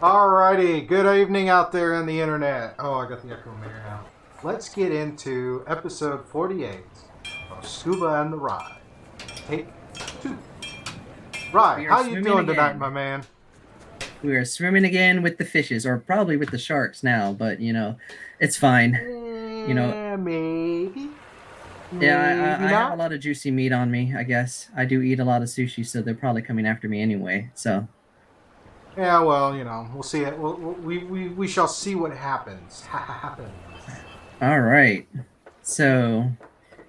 [0.00, 2.74] Alrighty, good evening out there on the internet.
[2.78, 4.04] Oh, I got the echo mirror now.
[4.42, 6.80] Let's get into episode 48
[7.50, 8.76] of Scuba and the Ride.
[9.48, 9.66] Take
[10.20, 10.38] two.
[11.54, 13.22] Are how you doing tonight, my man?
[14.22, 17.72] We are swimming again with the fishes, or probably with the sharks now, but you
[17.72, 17.96] know,
[18.40, 18.94] it's fine.
[19.68, 21.07] You know- maybe.
[21.92, 24.68] Yeah, I, I, I have a lot of juicy meat on me, I guess.
[24.76, 27.50] I do eat a lot of sushi, so they're probably coming after me anyway.
[27.54, 27.88] So,
[28.96, 30.38] Yeah, well, you know, we'll see it.
[30.38, 32.82] We'll, we, we, we shall see what happens.
[32.86, 33.52] happens.
[34.42, 35.08] all right.
[35.62, 36.30] So,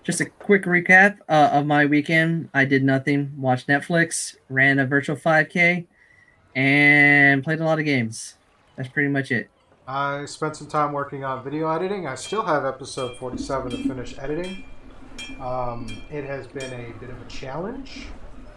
[0.03, 2.49] just a quick recap uh, of my weekend.
[2.53, 5.85] I did nothing, watched Netflix, ran a virtual 5K,
[6.55, 8.35] and played a lot of games.
[8.75, 9.49] That's pretty much it.
[9.87, 12.05] I spent some time working on video editing.
[12.05, 14.63] I still have episode 47 to finish editing.
[15.39, 18.07] Um, it has been a bit of a challenge,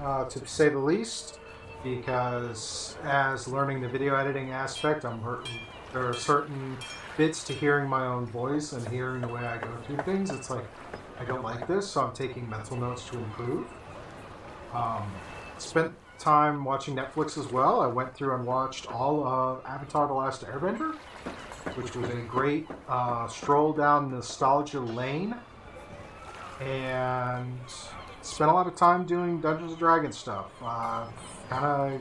[0.00, 1.38] uh, to say the least,
[1.84, 5.48] because as learning the video editing aspect, I'm hurt-
[5.92, 6.78] there are certain
[7.16, 10.30] bits to hearing my own voice and hearing the way I go through things.
[10.30, 10.64] It's like
[11.20, 13.66] I don't like this, so I'm taking mental notes to improve.
[14.72, 15.02] Um,
[15.58, 17.80] spent time watching Netflix as well.
[17.80, 20.94] I went through and watched all of Avatar: The Last Airbender,
[21.74, 25.34] which was a great uh, stroll down nostalgia lane,
[26.66, 27.58] and
[28.22, 30.50] spent a lot of time doing Dungeons and Dragons stuff.
[30.62, 31.06] Uh,
[31.48, 32.00] kind of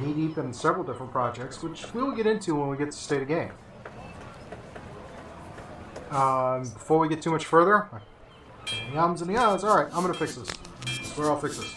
[0.00, 2.96] knee deep in several different projects, which we will get into when we get to
[2.96, 3.52] state of game.
[6.10, 7.88] Um, before we get too much further,
[8.92, 9.64] the ums and the ahs.
[9.64, 10.48] All right, I'm gonna fix this.
[11.16, 11.74] We're all fix this.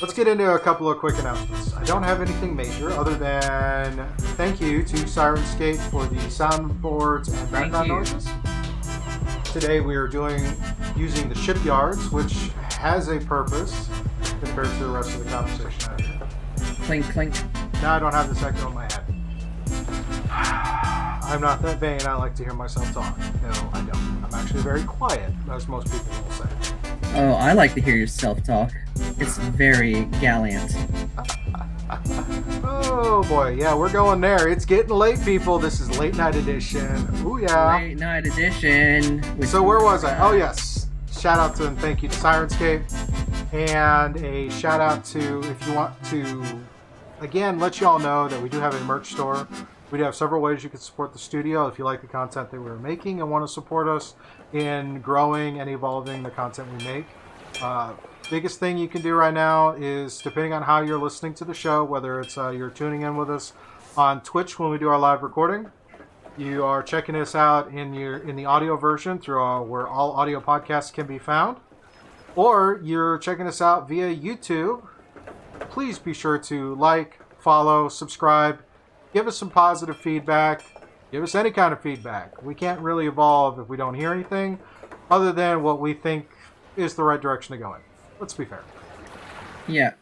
[0.00, 1.74] Let's get into a couple of quick announcements.
[1.74, 7.50] I don't have anything major other than thank you to Syrinscape for the soundboards and
[7.52, 8.26] background noises.
[9.52, 10.40] Today we are doing
[10.96, 13.88] using the shipyards, which has a purpose
[14.22, 16.20] compared to the rest of the conversation.
[16.84, 17.34] Clink, clink.
[17.82, 19.04] Now I don't have this echo in my head.
[20.30, 22.00] I'm not that vain.
[22.02, 23.18] I like to hear myself talk.
[23.18, 24.24] No, I don't.
[24.24, 26.74] I'm actually very quiet, as most people will say.
[27.16, 28.70] Oh, I like to hear yourself talk.
[29.18, 30.76] It's very gallant.
[32.92, 34.48] Oh boy, yeah, we're going there.
[34.48, 35.58] It's getting late, people.
[35.58, 37.08] This is late night edition.
[37.24, 37.76] Ooh yeah.
[37.76, 39.22] Late night edition.
[39.46, 40.18] So where was I?
[40.20, 40.86] Oh yes.
[41.18, 42.84] Shout out to and thank you to Syrinscape,
[43.52, 46.60] and a shout out to if you want to,
[47.20, 49.46] again, let you all know that we do have a merch store.
[49.90, 52.50] We do have several ways you can support the studio if you like the content
[52.50, 54.14] that we're making and want to support us
[54.52, 57.06] in growing and evolving the content we make.
[57.60, 57.92] Uh,
[58.30, 61.52] biggest thing you can do right now is depending on how you're listening to the
[61.52, 63.52] show, whether it's uh, you're tuning in with us
[63.96, 65.68] on Twitch when we do our live recording,
[66.38, 70.12] you are checking us out in your in the audio version through uh, where all
[70.12, 71.56] audio podcasts can be found,
[72.36, 74.86] or you're checking us out via YouTube.
[75.68, 78.60] Please be sure to like, follow, subscribe,
[79.12, 80.62] give us some positive feedback,
[81.10, 82.40] give us any kind of feedback.
[82.44, 84.60] We can't really evolve if we don't hear anything
[85.10, 86.28] other than what we think
[86.76, 87.80] is the right direction to go in.
[88.20, 88.62] Let's be fair.
[89.66, 89.92] Yeah.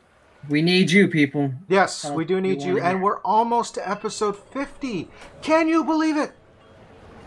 [0.48, 1.52] We need you, people.
[1.68, 5.08] Yes, Oh, we do need you you, and we're almost to episode 50.
[5.42, 6.32] Can you believe it?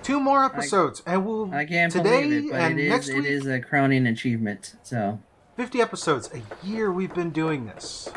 [0.01, 3.45] Two more episodes, and we'll I can't today believe it, but it is it is
[3.47, 4.75] a crowning achievement.
[4.81, 5.19] So
[5.57, 6.29] 50 episodes.
[6.33, 8.09] A year we've been doing this.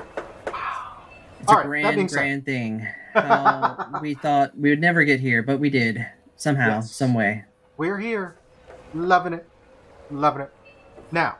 [0.46, 2.86] it's All a right, being grand, said- grand thing.
[3.14, 6.06] How we thought we would never get here, but we did
[6.36, 6.90] somehow, Yes.
[6.92, 7.44] some way.
[7.76, 8.36] We're here,
[8.94, 9.46] loving it,
[10.10, 10.50] loving it.
[11.12, 11.36] Now,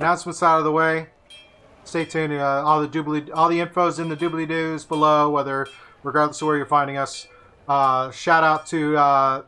[0.00, 1.08] announcements out of the way.
[1.84, 2.32] Stay tuned.
[2.32, 5.30] Uh, all the doobly, all the info's in the doobly doos below.
[5.30, 5.66] Whether,
[6.02, 7.26] regardless of where you're finding us.
[7.68, 9.42] Uh, shout out to uh,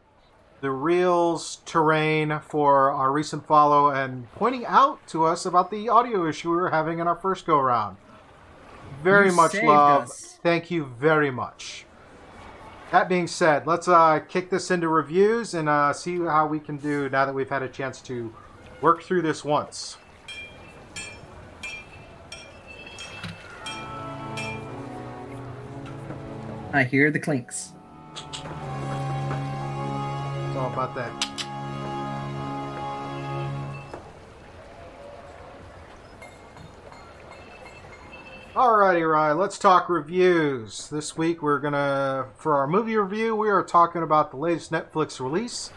[0.60, 6.28] the Reels Terrain for our recent follow and pointing out to us about the audio
[6.28, 7.96] issue we were having in our first go round.
[9.02, 10.02] Very You much love.
[10.04, 10.38] us.
[10.42, 11.84] Thank you very much.
[12.92, 16.76] That being said, let's uh, kick this into reviews and uh, see how we can
[16.76, 18.32] do now that we've had a chance to
[18.80, 19.96] work through this once.
[26.74, 27.72] I hear the clinks.
[28.14, 28.46] It's
[30.56, 31.12] all about that.
[38.54, 40.88] Alrighty, Ryan, let's talk reviews.
[40.88, 45.20] This week we're gonna, for our movie review, we are talking about the latest Netflix
[45.20, 45.70] release,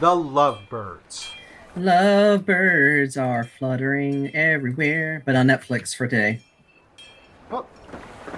[0.00, 1.32] The Lovebirds.
[1.76, 6.40] Lovebirds are fluttering everywhere, but on Netflix for today.
[7.50, 7.68] Well,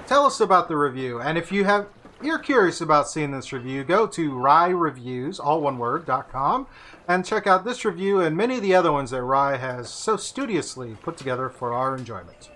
[0.06, 1.86] tell us about the review, and if you have
[2.24, 6.66] you're curious about seeing this review, go to Rye Reviews, all one word, dot com,
[7.08, 10.16] and check out this review and many of the other ones that Rye has so
[10.16, 12.50] studiously put together for our enjoyment.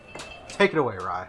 [0.49, 1.29] Take it away, Rye.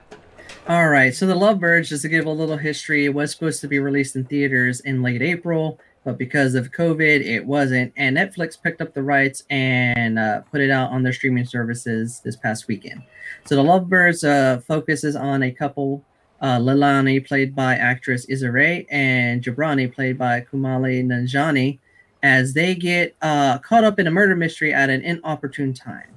[0.67, 3.67] All right, so the Lovebirds, just to give a little history, it was supposed to
[3.67, 7.93] be released in theaters in late April, but because of COVID, it wasn't.
[7.95, 12.21] And Netflix picked up the rights and uh, put it out on their streaming services
[12.23, 13.01] this past weekend.
[13.45, 16.03] So the Lovebirds uh, focuses on a couple,
[16.41, 21.79] uh, Leilani, played by actress Issa Rae, and Jabrani, played by Kumail Nanjiani,
[22.23, 26.09] as they get uh, caught up in a murder mystery at an inopportune time.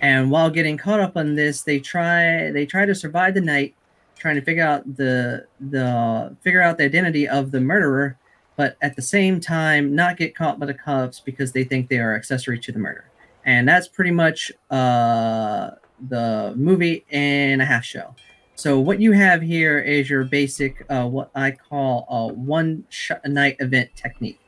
[0.00, 3.74] And while getting caught up on this, they try they try to survive the night
[4.20, 8.16] trying to figure out the the figure out the identity of the murderer,
[8.56, 11.98] but at the same time not get caught by the cops because they think they
[11.98, 13.04] are accessory to the murder.
[13.44, 15.70] And that's pretty much uh,
[16.08, 18.14] the movie in a half show.
[18.60, 23.24] So what you have here is your basic uh, what I call a one shot
[23.24, 24.38] night event technique.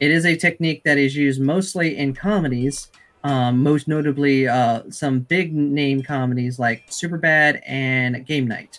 [0.00, 2.88] It is a technique that is used mostly in comedies,
[3.24, 8.78] um, most notably uh, some big name comedies like Superbad and Game Night.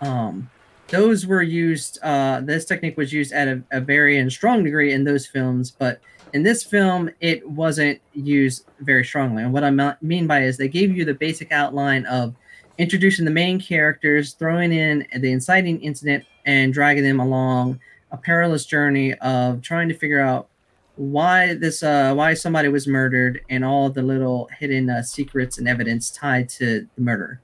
[0.00, 0.48] Um,
[0.88, 1.98] those were used.
[2.02, 5.70] Uh, this technique was used at a, a very and strong degree in those films,
[5.70, 6.00] but
[6.32, 9.42] in this film, it wasn't used very strongly.
[9.42, 12.34] And what I mean by is they gave you the basic outline of
[12.80, 17.78] introducing the main characters, throwing in the inciting incident, and dragging them along
[18.10, 20.48] a perilous journey of trying to figure out
[20.96, 25.68] why this uh why somebody was murdered and all the little hidden uh, secrets and
[25.68, 27.40] evidence tied to the murder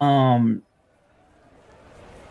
[0.00, 0.62] um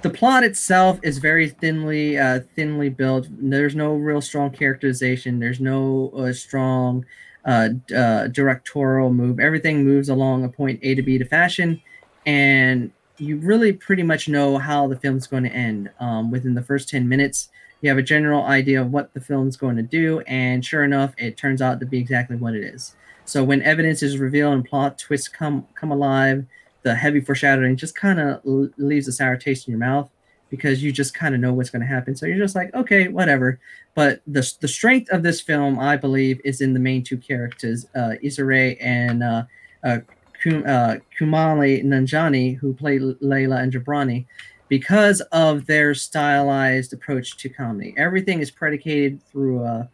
[0.01, 3.27] the plot itself is very thinly uh, thinly built.
[3.29, 5.39] There's no real strong characterization.
[5.39, 7.05] There's no uh, strong
[7.43, 9.39] uh, uh, directorial move.
[9.39, 11.81] Everything moves along a point A to B to fashion,
[12.29, 16.61] and you really pretty much know how the film's going to end um, within the
[16.61, 17.49] first ten minutes.
[17.81, 21.11] You have a general idea of what the film's going to do, and sure enough,
[21.17, 22.95] it turns out to be exactly what it is.
[23.25, 26.45] So when evidence is revealed and plot twists come come alive,
[26.83, 30.09] the heavy foreshadowing just kind of l- leaves a sour taste in your mouth
[30.49, 32.15] because you just kind of know what's going to happen.
[32.15, 33.59] So you're just like, okay, whatever.
[33.95, 37.87] But the the strength of this film, I believe, is in the main two characters,
[37.95, 39.43] uh, Issa Rae and uh,
[39.83, 39.99] uh,
[40.41, 44.25] Kum- uh, Kumail Nanjiani, who play Layla and Jabrani,
[44.67, 47.93] because of their stylized approach to comedy.
[47.97, 49.87] Everything is predicated through uh,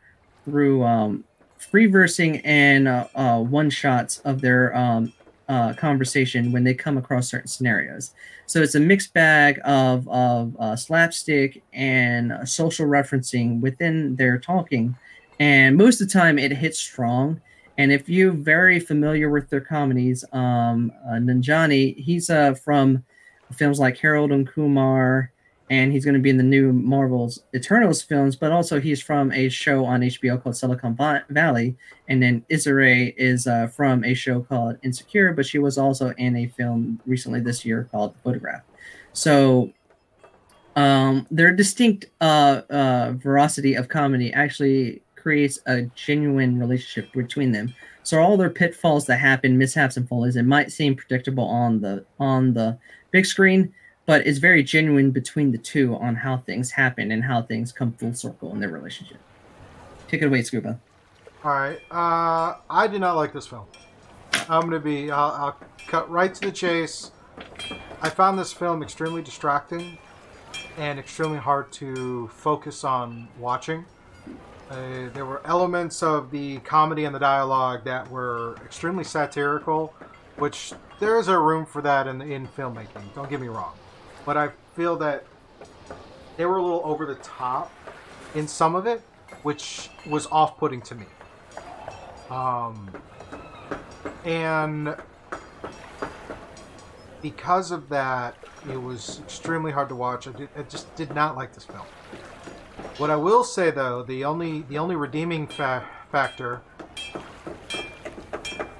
[0.43, 1.23] through um,
[1.57, 5.11] free versing and uh, uh, one shots of their um,
[5.47, 8.11] uh, conversation when they come across certain scenarios.
[8.47, 14.37] So it's a mixed bag of, of uh, slapstick and uh, social referencing within their
[14.37, 14.95] talking.
[15.39, 17.41] And most of the time it hits strong.
[17.77, 23.03] And if you're very familiar with their comedies, um, uh, Nanjiani, he's uh, from
[23.53, 25.31] films like Harold and Kumar,
[25.69, 29.31] and he's going to be in the new Marvel's Eternals films, but also he's from
[29.31, 30.95] a show on HBO called Silicon
[31.29, 31.75] Valley.
[32.07, 36.13] And then Issa Rae is uh, from a show called Insecure, but she was also
[36.17, 38.61] in a film recently this year called The Photograph.
[39.13, 39.73] So
[40.75, 47.73] um, their distinct uh, uh, veracity of comedy actually creates a genuine relationship between them.
[48.03, 52.05] So all their pitfalls that happen, mishaps and follies, it might seem predictable on the
[52.19, 52.77] on the
[53.11, 53.73] big screen
[54.05, 57.93] but it's very genuine between the two on how things happen and how things come
[57.93, 59.17] full circle in their relationship.
[60.07, 60.79] Take it away, Scuba.
[61.43, 61.79] All right.
[61.91, 63.65] Uh, I did not like this film.
[64.47, 67.11] I'm to be, I'll, I'll cut right to the chase.
[68.01, 69.97] I found this film extremely distracting
[70.77, 73.85] and extremely hard to focus on watching.
[74.69, 79.93] Uh, there were elements of the comedy and the dialogue that were extremely satirical,
[80.37, 83.13] which there is a room for that in, in filmmaking.
[83.13, 83.73] Don't get me wrong
[84.25, 85.23] but I feel that
[86.35, 87.71] they were a little over the top
[88.33, 89.01] in some of it,
[89.43, 91.05] which was off-putting to me.
[92.29, 92.91] Um,
[94.25, 94.95] and
[97.21, 98.35] because of that,
[98.69, 100.27] it was extremely hard to watch.
[100.27, 101.85] I, did, I, just did not like this film.
[102.97, 106.61] What I will say, though, the only the only redeeming fa- factor,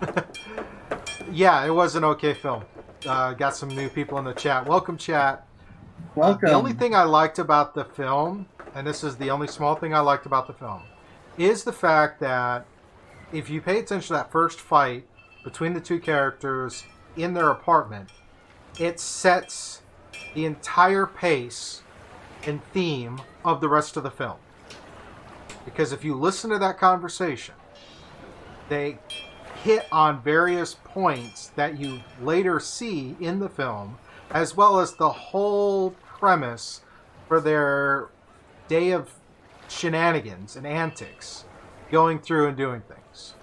[1.32, 2.64] yeah, it was an okay film.
[3.06, 4.66] Uh, got some new people in the chat.
[4.66, 5.46] Welcome, chat.
[6.16, 6.48] Welcome.
[6.48, 9.76] Uh, the only thing I liked about the film, and this is the only small
[9.76, 10.84] thing I liked about the film,
[11.38, 12.66] is the fact that
[13.34, 15.06] if you pay attention to that first fight
[15.44, 16.86] between the two characters
[17.18, 18.12] in their apartment,
[18.80, 19.82] it sets
[20.34, 21.82] the entire pace
[22.48, 24.38] and theme of the rest of the film.
[25.64, 27.56] Because if you listen to that conversation,
[28.70, 29.00] they
[29.64, 33.98] hit on various points that you later see in the film,
[34.30, 36.82] as well as the whole premise
[37.28, 38.10] for their
[38.68, 39.12] day of
[39.68, 41.46] shenanigans and antics,
[41.92, 43.34] going through and doing things.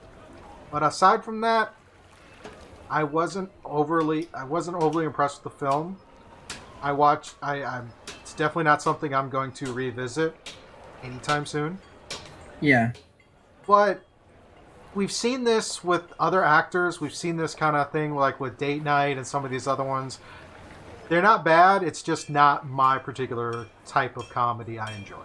[0.71, 1.75] But aside from that,
[2.89, 5.99] I wasn't overly I wasn't overly impressed with the film.
[6.83, 7.93] I watched I, I'm.
[8.33, 10.35] It's definitely not something I'm going to revisit
[11.03, 11.77] anytime soon.
[12.63, 12.93] Yeah.
[13.67, 14.07] But
[14.95, 16.99] we've seen this with other actors.
[16.99, 19.85] We've seen this kind of thing like with Date Night and some of these other
[19.85, 20.19] ones.
[21.11, 21.83] They're not bad.
[21.83, 25.17] It's just not my particular type of comedy I enjoy.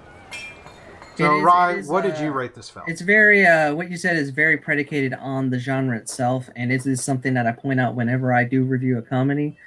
[1.15, 2.83] So, It is- Rye, it is, what did you uh, rate this film?
[2.89, 6.85] It's very uh what you said is very predicated on the genre itself, and this
[6.85, 9.57] is something that I point out whenever I do review a comedy.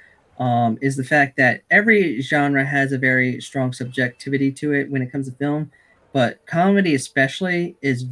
[0.41, 5.03] Um, is the fact that every genre has a very strong subjectivity to it when
[5.03, 5.71] it comes to film,
[6.13, 8.07] but comedy especially is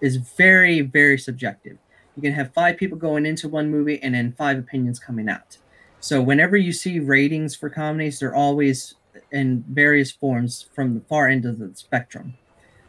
[0.00, 1.76] is very very subjective.
[2.16, 5.58] You can have five people going into one movie and then five opinions coming out.
[6.00, 8.94] So whenever you see ratings for comedies, they're always
[9.30, 12.38] in various forms from the far end of the spectrum.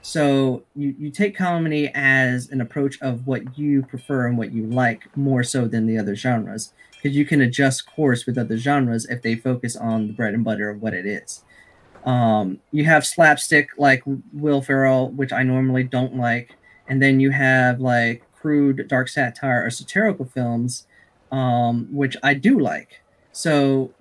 [0.01, 4.65] So you, you take comedy as an approach of what you prefer and what you
[4.65, 9.06] like more so than the other genres because you can adjust course with other genres
[9.06, 11.44] if they focus on the bread and butter of what it is.
[12.06, 16.56] Um, you have slapstick like Will Ferrell, which I normally don't like,
[16.88, 20.88] and then you have like crude dark satire or satirical films,
[21.32, 23.01] um, which I do like.
[23.32, 23.92] So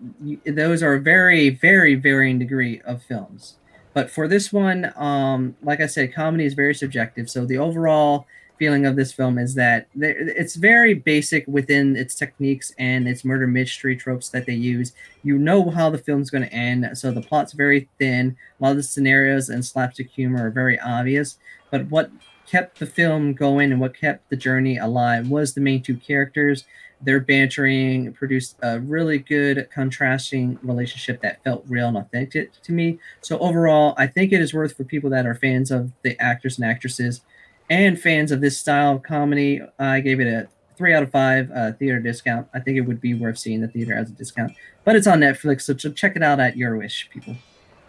[0.46, 3.56] those are a very, very varying degree of films.
[3.92, 7.28] But for this one, um, like I said, comedy is very subjective.
[7.28, 8.26] So the overall
[8.58, 13.46] feeling of this film is that it's very basic within its techniques and its murder
[13.46, 14.92] mystery tropes that they use.
[15.22, 18.36] You know how the film's going to end, so the plot's very thin.
[18.58, 21.38] A lot of the scenarios and slapstick humor are very obvious.
[21.70, 22.10] But what
[22.46, 26.64] kept the film going and what kept the journey alive was the main two characters.
[27.00, 32.98] Their bantering produced a really good contrasting relationship that felt real and authentic to me.
[33.20, 36.58] So overall, I think it is worth for people that are fans of the actors
[36.58, 37.20] and actresses
[37.68, 39.60] and fans of this style of comedy.
[39.78, 42.48] I gave it a three out of five uh, theater discount.
[42.54, 44.52] I think it would be worth seeing the theater as a discount,
[44.84, 47.36] but it's on Netflix, so check it out at your wish, people.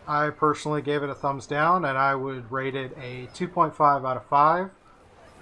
[0.08, 4.18] I personally gave it a thumbs down, and I would rate it a 2.5 out
[4.18, 4.70] of 5,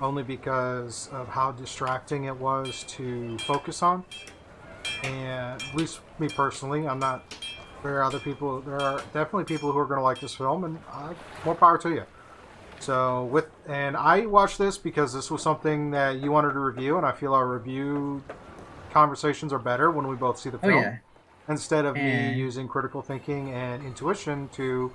[0.01, 4.03] only because of how distracting it was to focus on.
[5.03, 7.35] And at least me personally, I'm not.
[7.83, 8.61] There are other people.
[8.61, 11.13] There are definitely people who are going to like this film, and uh,
[11.43, 12.03] more power to you.
[12.79, 16.97] So with and I watched this because this was something that you wanted to review,
[16.97, 18.23] and I feel our review
[18.91, 20.97] conversations are better when we both see the Oh film yeah,
[21.49, 24.93] instead of And- me using critical thinking and intuition to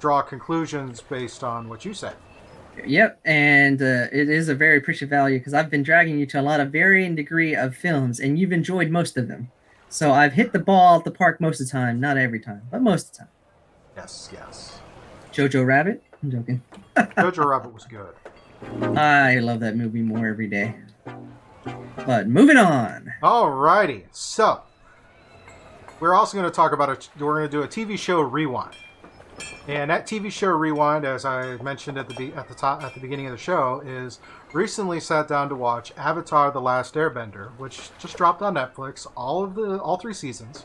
[0.00, 2.14] draw conclusions based on what you said.
[2.84, 6.40] yep, and uh, it is a very appreciative value because I've been dragging you to
[6.40, 9.50] a lot of varying degree of films, and you've enjoyed most of them.
[9.88, 12.62] So I've hit the ball at the park most of the time, not every time,
[12.70, 13.28] but most of the time.
[13.96, 14.78] Yes, yes.
[15.32, 16.62] Jojo Rabbit, I'm joking.
[16.96, 18.14] Jojo Rabbit was good.
[18.98, 20.74] I love that movie more every day.
[22.06, 23.12] But moving on.
[23.22, 24.62] Alrighty, so
[26.00, 27.24] we're also going to talk about a.
[27.24, 28.76] We're going to do a TV show rewind,
[29.68, 32.94] and that TV show rewind, as I mentioned at the be, at the top at
[32.94, 34.18] the beginning of the show, is
[34.52, 39.06] recently sat down to watch Avatar: The Last Airbender, which just dropped on Netflix.
[39.16, 40.64] All of the all three seasons.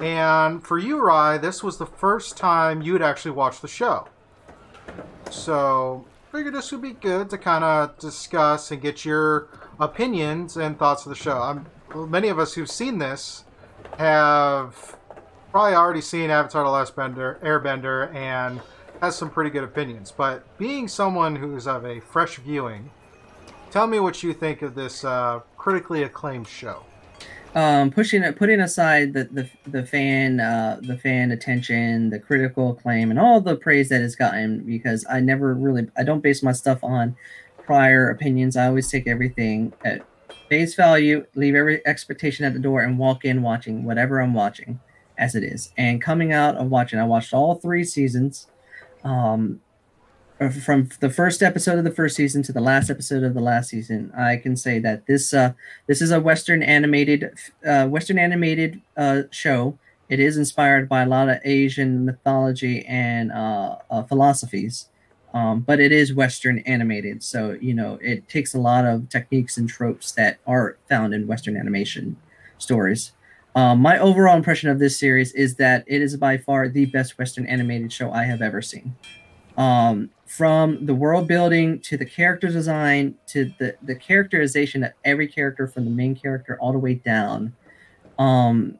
[0.00, 4.08] And for you, Rye, this was the first time you had actually watched the show.
[5.30, 9.48] So, figured this would be good to kind of discuss and get your
[9.80, 11.38] opinions and thoughts of the show.
[11.38, 11.66] I'm,
[12.10, 13.44] many of us who've seen this
[13.98, 14.96] have
[15.50, 18.60] probably already seen Avatar: The Last Bender, Airbender, and
[19.00, 20.10] has some pretty good opinions.
[20.10, 22.90] But being someone who's of a fresh viewing,
[23.70, 26.84] tell me what you think of this uh, critically acclaimed show.
[27.56, 32.70] Um pushing it putting aside the the, the fan uh the fan attention the critical
[32.72, 36.42] acclaim and all the praise that it's gotten because i never really i don't base
[36.42, 37.16] my stuff on
[37.66, 38.56] prior opinions.
[38.56, 40.06] I always take everything at
[40.48, 44.78] face value leave every expectation at the door and walk in watching whatever i'm watching
[45.18, 45.72] as it is.
[45.76, 48.46] And coming out of watching i watched all three seasons.
[49.02, 49.60] Um
[50.62, 53.70] from the first episode of the first season to the last episode of the last
[53.70, 55.52] season i can say that this uh
[55.86, 57.30] this is a Western animated,
[57.66, 59.78] uh, Western animated uh, show.
[60.08, 64.88] It is inspired by a lot of Asian mythology and uh, uh, philosophies,
[65.34, 67.22] um, but it is Western animated.
[67.22, 71.26] So you know it takes a lot of techniques and tropes that are found in
[71.26, 72.16] Western animation
[72.58, 73.12] stories.
[73.54, 77.18] Um, my overall impression of this series is that it is by far the best
[77.18, 78.94] Western animated show I have ever seen
[79.56, 85.26] um, from the world building to the character design to the, the characterization of every
[85.26, 87.54] character from the main character all the way down.
[88.18, 88.78] Um,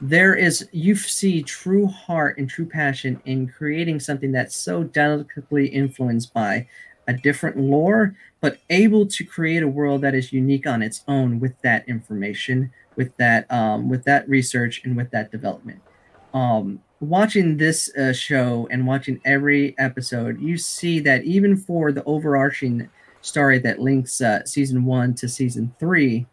[0.00, 5.66] there is you see true heart and true passion in creating something that's so delicately
[5.66, 6.66] influenced by
[7.06, 11.40] a different lore but able to create a world that is unique on its own
[11.40, 15.82] with that information with that um, with that research and with that development.
[16.32, 22.04] Um, watching this uh, show and watching every episode, you see that even for the
[22.04, 22.88] overarching
[23.20, 26.26] story that links uh, season one to season three,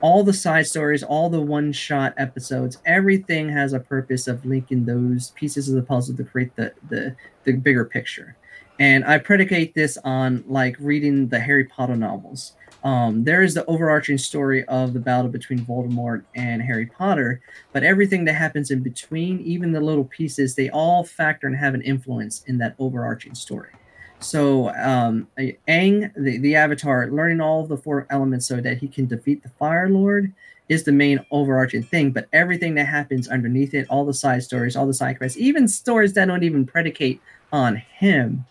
[0.00, 4.84] all the side stories, all the one shot episodes, everything has a purpose of linking
[4.84, 7.14] those pieces of the puzzle to create the, the,
[7.44, 8.36] the bigger picture.
[8.80, 12.54] And I predicate this on like reading the Harry Potter novels.
[12.84, 17.40] Um, there is the overarching story of the battle between Voldemort and Harry Potter,
[17.72, 21.74] but everything that happens in between, even the little pieces, they all factor and have
[21.74, 23.70] an influence in that overarching story.
[24.18, 28.88] So um, Aang, the, the Avatar, learning all of the four elements so that he
[28.88, 30.32] can defeat the Fire Lord
[30.68, 32.12] is the main overarching thing.
[32.12, 35.68] But everything that happens underneath it, all the side stories, all the side quests, even
[35.68, 37.20] stories that don't even predicate
[37.52, 38.44] on him,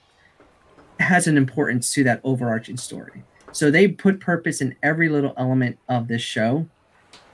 [1.00, 3.24] has an importance to that overarching story.
[3.52, 6.68] So they put purpose in every little element of this show.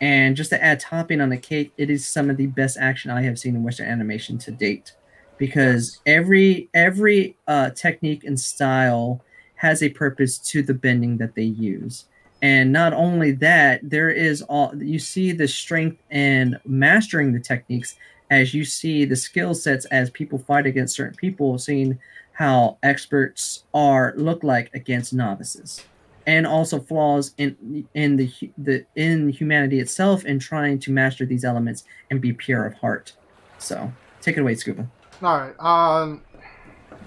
[0.02, 3.12] And just to add topping on the cake, it is some of the best action
[3.12, 4.94] I have seen in Western animation to date.
[5.38, 9.22] Because every every uh, technique and style
[9.56, 12.06] has a purpose to the bending that they use.
[12.42, 17.96] And not only that there is all you see the strength and mastering the techniques
[18.30, 21.98] as you see the skill sets as people fight against certain people seeing
[22.34, 25.84] how experts are look like against novices
[26.28, 31.44] and also flaws in in the the in humanity itself in trying to master these
[31.44, 33.14] elements and be pure of heart
[33.58, 33.92] so
[34.22, 34.88] take it away scuba
[35.24, 35.60] all right.
[35.60, 36.22] Um,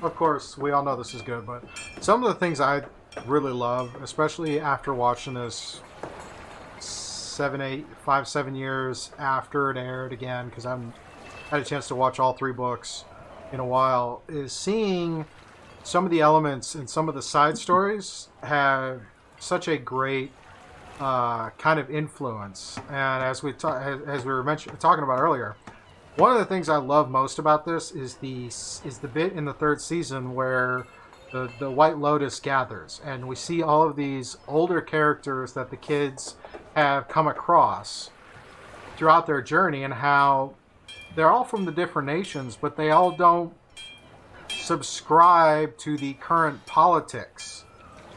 [0.02, 1.62] of course, we all know this is good, but
[2.00, 2.82] some of the things I
[3.24, 5.80] really love, especially after watching this
[6.80, 10.82] seven, eight, five, seven years after it aired again, because I have
[11.50, 13.04] had a chance to watch all three books
[13.52, 15.24] in a while, is seeing
[15.82, 19.00] some of the elements and some of the side stories have
[19.38, 20.30] such a great
[21.00, 22.78] uh, kind of influence.
[22.88, 25.56] And as we ta- as we were mentioning talking about earlier,
[26.16, 29.44] one of the things I love most about this is the is the bit in
[29.44, 30.86] the third season where
[31.32, 35.76] the the White Lotus gathers, and we see all of these older characters that the
[35.76, 36.36] kids
[36.74, 38.10] have come across
[38.96, 40.54] throughout their journey, and how
[41.16, 43.54] they're all from the different nations, but they all don't
[44.50, 47.64] subscribe to the current politics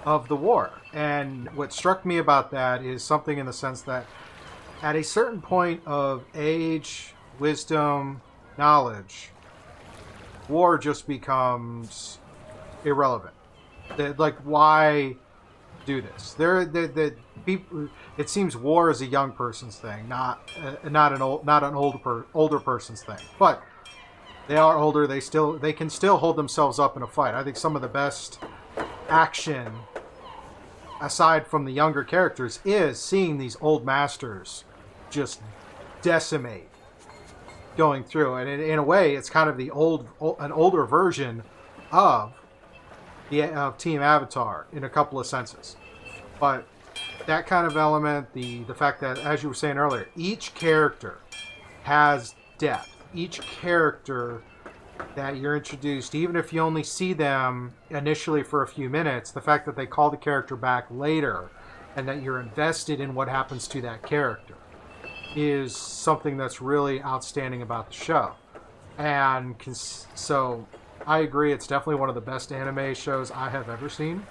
[0.06, 0.72] of the war.
[0.94, 4.06] And what struck me about that is something in the sense that
[4.82, 8.22] at a certain point of age wisdom,
[8.58, 9.30] knowledge,
[10.50, 12.20] war just becomes
[12.84, 13.34] irrelevant.
[13.98, 15.16] That like why
[15.86, 16.34] do this?
[16.34, 17.16] There, the
[17.46, 17.90] people.
[18.18, 21.76] It seems war is a young person's thing, not uh, not an old not an
[21.76, 23.18] older per, older person's thing.
[23.40, 23.62] But
[24.48, 25.08] they are older.
[25.08, 27.34] They still they can still hold themselves up in a fight.
[27.34, 28.40] I think some of the best
[29.10, 29.72] action,
[31.02, 34.66] aside from the younger characters, is seeing these old masters
[35.10, 35.42] just
[36.02, 36.70] decimate
[37.78, 40.08] going through, and in, in a way, it's kind of the old,
[40.40, 41.44] an older version
[41.92, 42.34] of
[43.30, 45.76] the of Team Avatar in a couple of senses.
[46.40, 46.68] But
[47.26, 51.20] that kind of element, the the fact that, as you were saying earlier, each character
[51.84, 52.93] has depth.
[53.14, 54.42] Each character
[55.16, 59.42] that you're introduced, even if you only see them initially for a few minutes, the
[59.42, 61.50] fact that they call the character back later
[61.96, 64.56] and that you're invested in what happens to that character
[65.36, 68.34] is something that's really outstanding about the show.
[68.98, 70.68] And cons- so
[71.06, 74.26] I agree, it's definitely one of the best anime shows I have ever seen.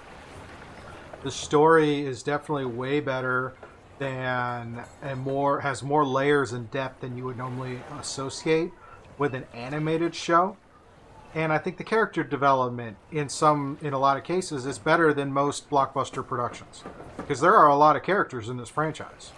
[1.23, 3.53] The story is definitely way better
[4.03, 8.71] than and more has more layers and depth than you would normally associate
[9.17, 10.57] with an animated show.
[11.33, 15.13] And I think the character development in some in a lot of cases is better
[15.13, 16.83] than most blockbuster productions
[17.15, 19.31] because there are a lot of characters in this franchise.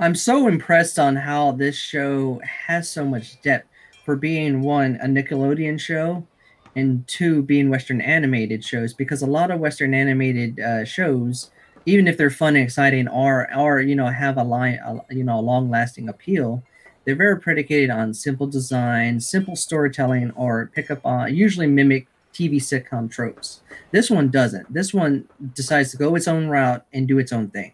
[0.00, 3.68] I'm so impressed on how this show has so much depth
[4.04, 6.26] for being one a Nickelodeon show
[6.74, 11.50] and two being Western animated shows because a lot of Western animated uh, shows,
[11.86, 15.24] even if they're fun and exciting, or are you know have a line a, you
[15.24, 16.62] know a long lasting appeal.
[17.04, 22.56] They're very predicated on simple design, simple storytelling, or pick up on usually mimic TV
[22.56, 23.62] sitcom tropes.
[23.90, 24.72] This one doesn't.
[24.72, 27.72] This one decides to go its own route and do its own thing.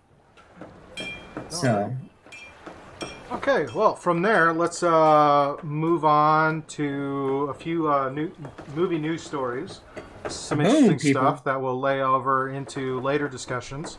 [1.48, 1.94] So
[3.32, 8.30] Okay, well, from there, let's uh, move on to a few uh, new
[8.76, 9.80] movie news stories.
[10.28, 13.98] Some interesting stuff that will lay over into later discussions.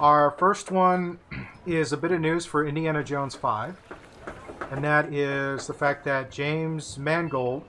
[0.00, 1.18] Our first one
[1.66, 3.78] is a bit of news for Indiana Jones 5,
[4.70, 7.62] and that is the fact that James Mangold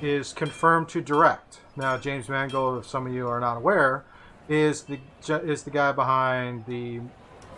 [0.00, 1.58] is confirmed to direct.
[1.76, 4.04] Now, James Mangold, if some of you are not aware,
[4.48, 7.00] is the is the guy behind the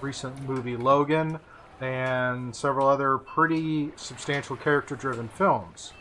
[0.00, 1.38] recent movie Logan,
[1.80, 5.92] and several other pretty substantial character driven films.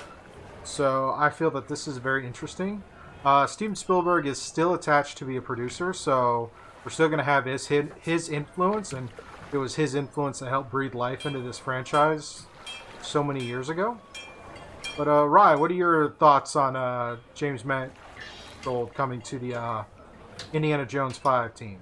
[0.64, 2.84] So I feel that this is very interesting.
[3.26, 6.52] Uh, Steven Spielberg is still attached to be a producer, so
[6.84, 9.10] we're still going to have his his influence, and
[9.52, 12.48] it was his influence that helped breathe life into this franchise
[13.02, 13.98] so many years ago.
[14.98, 19.84] But uh, Rye, what are your thoughts on uh, James Mangold coming to the uh,
[20.52, 21.80] Indiana Jones Five team?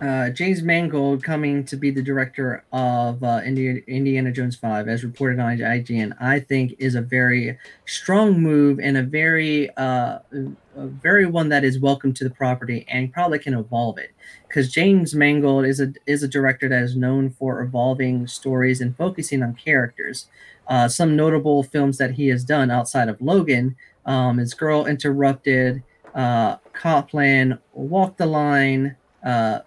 [0.00, 5.04] Uh, James Mangold coming to be the director of uh, Indiana, Indiana Jones 5, as
[5.04, 10.86] reported on IGN, I think is a very strong move and a very, uh, a
[10.86, 14.12] very one that is welcome to the property and probably can evolve it.
[14.48, 18.96] Because James Mangold is a is a director that is known for evolving stories and
[18.96, 20.28] focusing on characters.
[20.66, 25.82] Uh, some notable films that he has done outside of Logan um, is Girl Interrupted,
[26.14, 28.96] uh, Copland, Walk the Line.
[29.22, 29.60] Uh,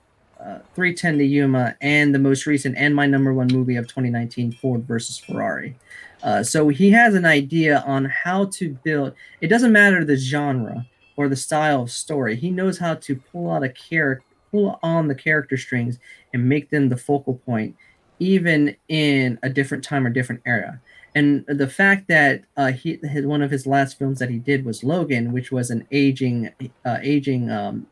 [0.43, 4.51] uh, 310 to Yuma, and the most recent and my number one movie of 2019,
[4.51, 5.75] Ford versus Ferrari.
[6.21, 9.13] Uh, so he has an idea on how to build.
[9.41, 12.36] It doesn't matter the genre or the style of story.
[12.36, 15.99] He knows how to pull out a character, pull on the character strings,
[16.34, 17.75] and make them the focal point,
[18.19, 20.82] even in a different time or different era.
[21.15, 24.65] And the fact that uh, he his, one of his last films that he did
[24.65, 26.49] was Logan, which was an aging,
[26.86, 27.86] uh, aging um,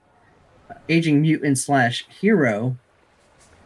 [0.90, 2.78] aging mutant slash hero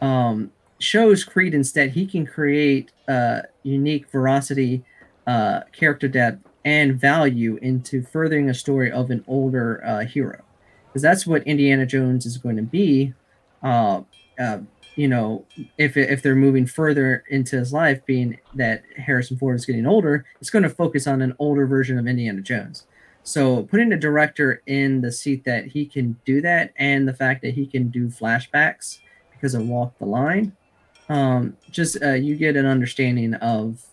[0.00, 4.84] um, shows credence that he can create uh, unique veracity,
[5.26, 10.42] uh, character depth, and value into furthering a story of an older uh, hero.
[10.88, 13.14] Because that's what Indiana Jones is going to be.
[13.62, 14.02] Uh,
[14.38, 14.58] uh,
[14.96, 15.44] you know,
[15.76, 20.24] if, if they're moving further into his life, being that Harrison Ford is getting older,
[20.40, 22.86] it's going to focus on an older version of Indiana Jones.
[23.26, 27.42] So putting a director in the seat that he can do that, and the fact
[27.42, 29.00] that he can do flashbacks
[29.32, 30.56] because of Walk the Line,
[31.08, 33.84] um, just uh, you get an understanding of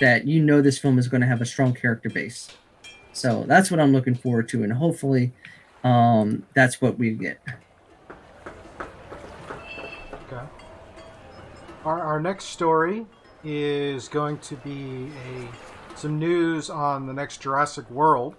[0.00, 0.26] that.
[0.26, 2.48] You know this film is going to have a strong character base.
[3.12, 5.34] So that's what I'm looking forward to, and hopefully,
[5.84, 7.42] um, that's what we get.
[10.32, 10.46] Okay.
[11.84, 13.04] Our, our next story
[13.44, 18.34] is going to be a some news on the next Jurassic World,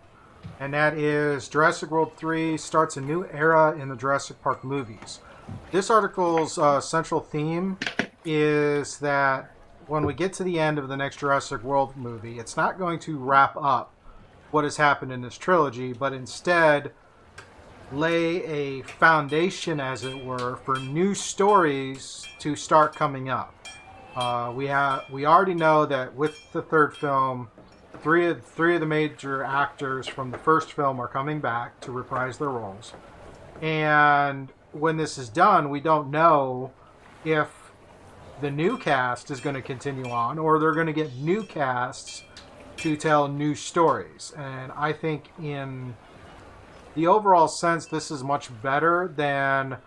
[0.60, 5.20] and that is Jurassic World 3 starts a new era in the Jurassic Park movies.
[5.72, 7.78] This article's uh, central theme
[8.24, 9.52] is that
[9.88, 13.00] when we get to the end of the next Jurassic World movie, it's not going
[13.00, 13.94] to wrap up
[14.52, 16.92] what has happened in this trilogy, but instead
[17.92, 23.55] lay a foundation, as it were, for new stories to start coming up.
[24.16, 27.50] Uh, we have we already know that with the third film,
[28.02, 31.92] three of three of the major actors from the first film are coming back to
[31.92, 32.94] reprise their roles,
[33.62, 36.72] and when this is done, we don't know
[37.24, 37.50] if
[38.42, 42.24] the new cast is going to continue on or they're going to get new casts
[42.78, 44.34] to tell new stories.
[44.38, 45.96] And I think in
[46.96, 49.78] the overall sense, this is much better than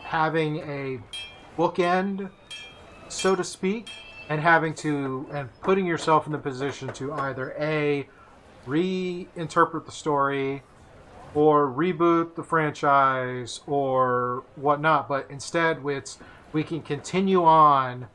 [0.00, 1.00] having a
[1.58, 2.30] bookend
[3.14, 3.90] so to speak,
[4.28, 8.08] and having to and putting yourself in the position to either a
[8.66, 10.62] reinterpret the story
[11.34, 15.08] or reboot the franchise or whatnot.
[15.08, 16.18] But instead, it's
[16.52, 18.08] we can continue on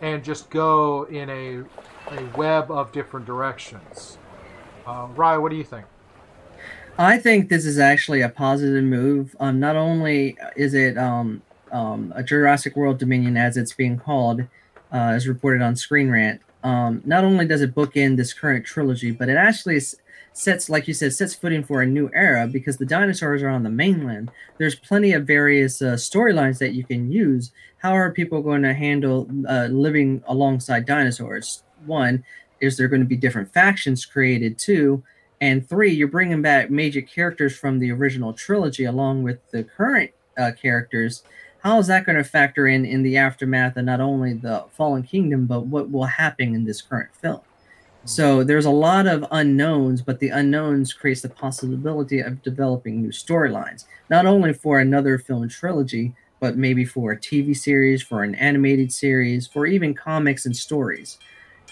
[0.00, 1.64] and just go in a
[2.10, 4.18] a web of different directions.
[4.86, 5.86] Uh, Rye, what do you think?
[6.98, 9.36] I think this is actually a positive move.
[9.40, 14.42] Um, not only is it um, um, a Jurassic World Dominion, as it's being called,
[14.92, 16.40] uh, as reported on Screen Rant.
[16.62, 19.80] Um, not only does it bookend this current trilogy, but it actually
[20.32, 23.62] sets, like you said, sets footing for a new era because the dinosaurs are on
[23.62, 24.30] the mainland.
[24.58, 27.52] There's plenty of various uh, storylines that you can use.
[27.78, 31.62] How are people going to handle uh, living alongside dinosaurs?
[31.86, 32.24] One,
[32.60, 34.58] is there going to be different factions created?
[34.58, 35.02] Two,
[35.40, 40.10] and three, you're bringing back major characters from the original trilogy along with the current
[40.36, 41.22] uh, characters
[41.62, 45.02] how is that going to factor in in the aftermath of not only the fallen
[45.02, 47.40] kingdom but what will happen in this current film?
[48.06, 53.10] So there's a lot of unknowns but the unknowns creates the possibility of developing new
[53.10, 58.34] storylines not only for another film trilogy but maybe for a tv series for an
[58.36, 61.18] animated series for even comics and stories.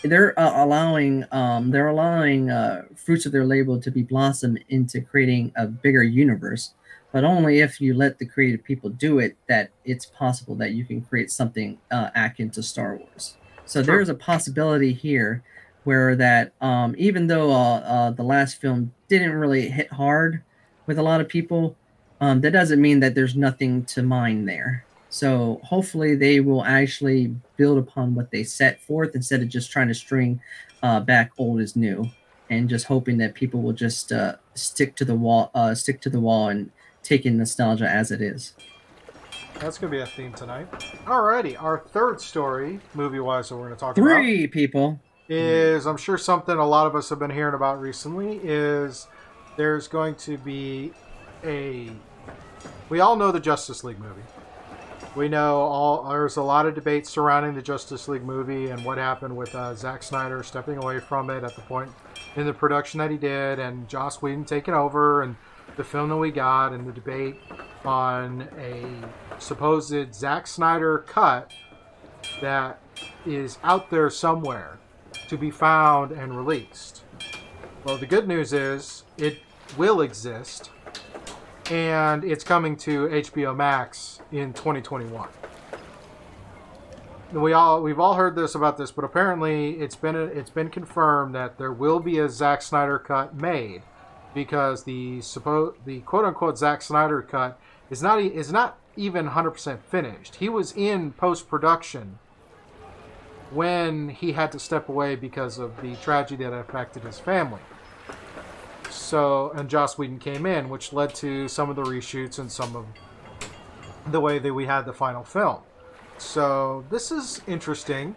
[0.04, 5.00] They're uh, allowing um, they're allowing uh, fruits of their labor to be blossomed into
[5.00, 6.74] creating a bigger universe
[7.12, 10.84] but only if you let the creative people do it that it's possible that you
[10.84, 13.36] can create something uh, akin to Star Wars.
[13.64, 13.94] So sure.
[13.94, 15.42] there's a possibility here
[15.84, 20.42] where that um, even though uh, uh, the last film didn't really hit hard
[20.86, 21.76] with a lot of people,
[22.20, 24.84] um, that doesn't mean that there's nothing to mine there.
[25.08, 29.88] So hopefully they will actually build upon what they set forth instead of just trying
[29.88, 30.40] to string
[30.82, 32.10] uh, back old as new,
[32.50, 36.10] and just hoping that people will just uh, stick to the wall, uh, stick to
[36.10, 36.70] the wall, and
[37.08, 38.54] take in nostalgia as it is.
[39.60, 40.70] That's going to be a theme tonight.
[41.04, 44.22] Alrighty, our third story, movie wise, that we're going to talk Three about.
[44.22, 45.00] Three people.
[45.28, 49.08] Is, I'm sure, something a lot of us have been hearing about recently is
[49.56, 50.92] there's going to be
[51.44, 51.90] a.
[52.88, 54.22] We all know the Justice League movie.
[55.16, 58.98] We know all there's a lot of debate surrounding the Justice League movie and what
[58.98, 61.90] happened with uh, Zack Snyder stepping away from it at the point
[62.36, 65.36] in the production that he did, and Joss Whedon taking over, and
[65.78, 67.36] the film that we got, and the debate
[67.84, 71.52] on a supposed Zack Snyder cut
[72.42, 72.80] that
[73.24, 74.78] is out there somewhere
[75.28, 77.04] to be found and released.
[77.84, 79.38] Well, the good news is it
[79.76, 80.70] will exist,
[81.70, 85.28] and it's coming to HBO Max in 2021.
[87.32, 91.34] We all we've all heard this about this, but apparently it's been it's been confirmed
[91.36, 93.82] that there will be a Zack Snyder cut made
[94.34, 95.20] because the
[95.84, 97.58] the quote unquote Zack Snyder cut
[97.90, 100.36] is not is not even 100% finished.
[100.36, 102.18] He was in post production
[103.50, 107.60] when he had to step away because of the tragedy that affected his family.
[108.90, 112.74] So, and Joss Whedon came in, which led to some of the reshoots and some
[112.76, 112.86] of
[114.10, 115.58] the way that we had the final film.
[116.18, 118.16] So, this is interesting.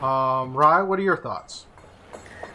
[0.00, 1.66] Um, Rye, what are your thoughts?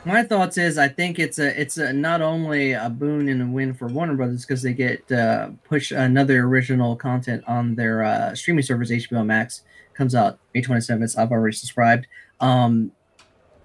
[0.05, 3.45] My thoughts is I think it's a it's a not only a boon and a
[3.45, 8.33] win for Warner Brothers because they get uh, push another original content on their uh,
[8.33, 11.17] streaming service HBO Max comes out May 27th.
[11.17, 12.07] I've already subscribed.
[12.39, 12.93] Um,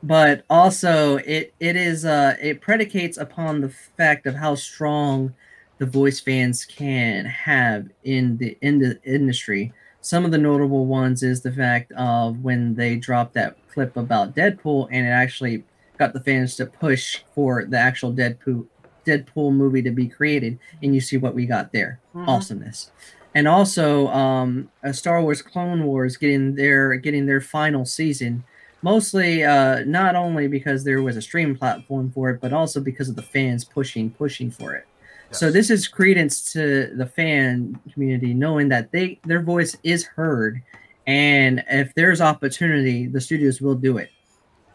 [0.02, 5.32] but also it it is uh, it predicates upon the fact of how strong
[5.78, 9.72] the voice fans can have in the in the industry.
[10.00, 14.34] Some of the notable ones is the fact of when they dropped that clip about
[14.34, 15.64] Deadpool and it actually
[15.98, 18.66] got the fans to push for the actual Deadpool
[19.06, 22.00] Deadpool movie to be created, and you see what we got there.
[22.14, 22.28] Mm-hmm.
[22.28, 22.90] Awesomeness.
[23.34, 28.44] And also, um, Star Wars Clone Wars getting their getting their final season,
[28.82, 33.08] mostly uh, not only because there was a stream platform for it, but also because
[33.08, 34.86] of the fans pushing pushing for it.
[35.30, 35.40] Yes.
[35.40, 40.62] So this is credence to the fan community, knowing that they their voice is heard,
[41.06, 44.10] and if there's opportunity, the studios will do it.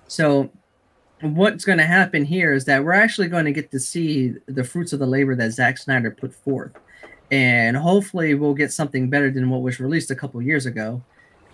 [0.07, 0.51] So
[1.21, 4.63] what's going to happen here is that we're actually going to get to see the
[4.63, 6.71] fruits of the labor that Zack Snyder put forth.
[7.31, 11.01] And hopefully we'll get something better than what was released a couple years ago.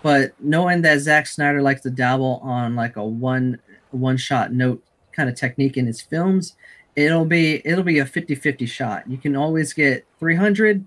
[0.03, 3.59] But knowing that Zack Snyder likes to dabble on like a one
[3.91, 6.55] one shot note kind of technique in his films,
[6.95, 9.09] it'll be it'll be a 50-50 shot.
[9.09, 10.85] You can always get 300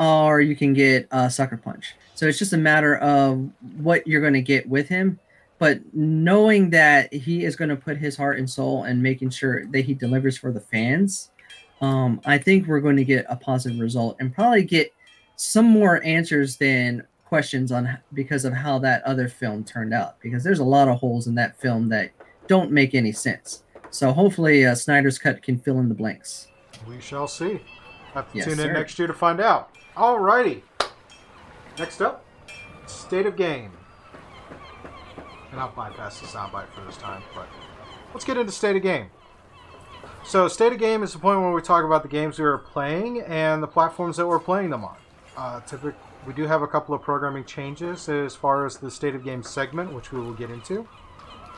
[0.00, 1.94] or you can get a sucker punch.
[2.14, 5.20] So it's just a matter of what you're going to get with him
[5.58, 9.66] but knowing that he is going to put his heart and soul and making sure
[9.66, 11.30] that he delivers for the fans
[11.80, 14.92] um, i think we're going to get a positive result and probably get
[15.36, 20.42] some more answers than questions on because of how that other film turned out because
[20.42, 22.10] there's a lot of holes in that film that
[22.48, 23.62] don't make any sense.
[23.90, 26.48] So hopefully uh, snyder's cut can fill in the blanks.
[26.88, 27.60] We shall see.
[28.14, 28.68] Have to yes, tune sir.
[28.68, 29.76] in next year to find out.
[29.96, 30.64] All righty.
[31.78, 32.24] Next up
[32.86, 33.70] state of game
[35.50, 37.22] and I'll bypass the soundbite for this time.
[37.34, 37.48] But
[38.12, 39.06] let's get into state of game.
[40.24, 42.58] So, state of game is the point where we talk about the games we are
[42.58, 44.96] playing and the platforms that we're playing them on.
[45.36, 45.94] Uh, typically,
[46.26, 49.42] we do have a couple of programming changes as far as the state of game
[49.42, 50.86] segment, which we will get into.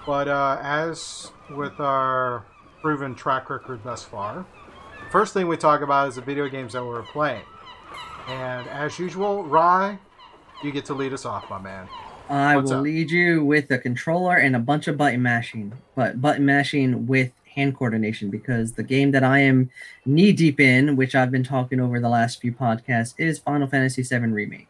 [0.06, 2.44] But uh, as with our
[2.80, 4.46] proven track record thus far,
[5.04, 7.42] the first thing we talk about is the video games that we're playing.
[8.28, 9.98] And as usual, Rye,
[10.62, 11.88] you get to lead us off, my man.
[12.30, 12.84] I What's will up?
[12.84, 17.32] lead you with a controller and a bunch of button mashing, but button mashing with
[17.44, 19.68] hand coordination because the game that I am
[20.06, 24.02] knee deep in, which I've been talking over the last few podcasts, is Final Fantasy
[24.02, 24.68] VII Remake.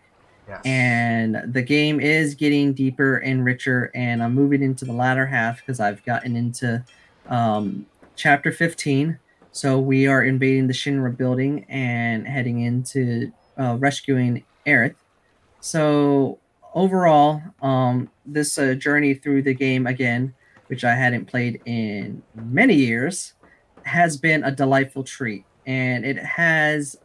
[0.49, 0.61] Yes.
[0.64, 5.61] And the game is getting deeper and richer, and I'm moving into the latter half
[5.61, 6.83] because I've gotten into
[7.29, 9.18] um, chapter 15.
[9.53, 14.94] So we are invading the Shinra building and heading into uh, rescuing Aerith.
[15.61, 16.39] So
[16.74, 20.35] overall, um, this uh, journey through the game again,
[20.68, 23.35] which I hadn't played in many years,
[23.85, 26.96] has been a delightful treat, and it has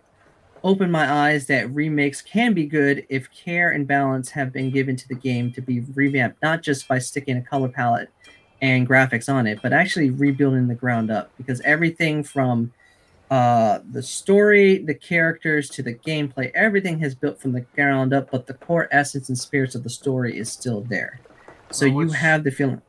[0.64, 4.96] opened my eyes that remakes can be good if care and balance have been given
[4.96, 8.10] to the game to be revamped, not just by sticking a color palette
[8.62, 11.30] and graphics on it, but actually rebuilding the ground up.
[11.38, 12.74] Because everything from
[13.32, 18.30] uh, the story, the characters, to the gameplay, everything has built from the ground up,
[18.32, 21.20] but the core essence and spirits of the story is still there.
[21.72, 22.82] So Well, you have the feeling.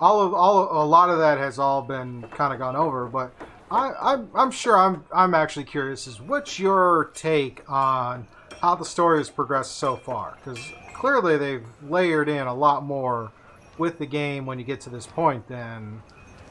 [0.00, 3.32] all of all a lot of that has all been kind of gone over but
[3.70, 8.26] I, I'm, I'm sure I'm I'm actually curious is what's your take on
[8.60, 10.58] how the story has progressed so far because
[10.94, 13.32] clearly they've layered in a lot more
[13.76, 16.02] with the game when you get to this point than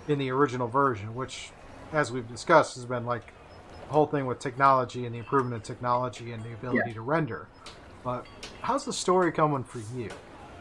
[0.08, 1.52] in the original version which
[1.93, 3.34] as we've discussed has been like
[3.88, 7.47] the whole thing with technology and the improvement of technology and the ability to render.
[8.04, 8.26] But
[8.62, 10.10] how's the story coming for you?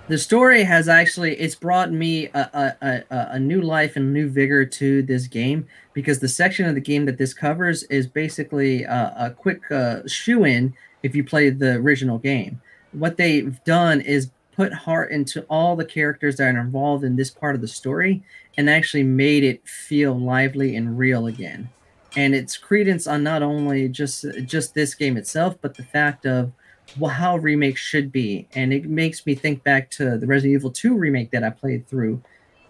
[0.08, 4.28] The story has actually it's brought me a, a, a, a new life and new
[4.28, 8.84] vigor to this game because the section of the game that this covers is basically
[8.84, 12.60] a, a quick uh, shoe in if you play the original game.
[12.92, 17.30] What they've done is put heart into all the characters that are involved in this
[17.30, 18.22] part of the story
[18.56, 21.68] and actually made it feel lively and real again
[22.16, 26.52] and it's credence on not only just just this game itself but the fact of
[26.98, 30.70] well, how remakes should be, and it makes me think back to the Resident Evil
[30.70, 32.22] 2 remake that I played through,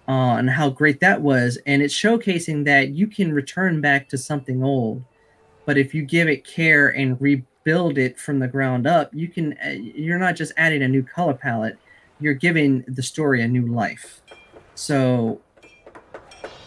[0.09, 1.59] uh, and how great that was.
[1.66, 5.05] And it's showcasing that you can return back to something old,
[5.64, 9.53] but if you give it care and rebuild it from the ground up, you can.
[9.64, 11.79] uh, You're not just adding a new color palette;
[12.20, 14.22] you're giving the story a new life.
[14.75, 15.40] So.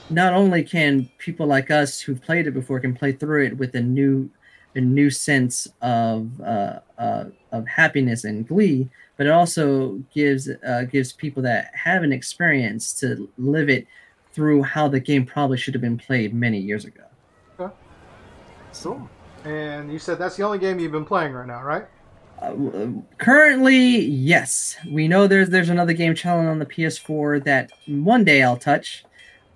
[0.10, 3.76] Not only can people like us who've played it before can play through it with
[3.76, 4.30] a new
[4.76, 10.84] a new sense of uh, uh, of happiness and glee, but it also gives uh,
[10.92, 13.88] gives people that haven't experienced to live it
[14.32, 17.04] through how the game probably should have been played many years ago.
[17.60, 17.74] Okay.
[18.72, 19.10] So,
[19.44, 21.86] And you said that's the only game you've been playing right now, right?
[22.42, 22.56] Uh,
[23.18, 28.44] currently, yes, we know there's there's another game challenge on the PS4 that one day
[28.44, 29.04] I'll touch.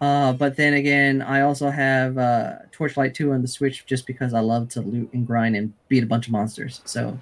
[0.03, 4.33] Uh, but then again, I also have uh, Torchlight 2 on the Switch just because
[4.33, 6.81] I love to loot and grind and beat a bunch of monsters.
[6.83, 7.17] So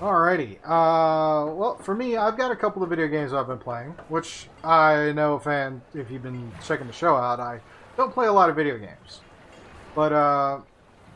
[0.00, 0.56] Alrighty.
[0.64, 4.48] Uh, well, for me, I've got a couple of video games I've been playing, which
[4.64, 7.60] I know, fan, if you've been checking the show out, I
[7.98, 9.20] don't play a lot of video games.
[9.94, 10.60] But uh,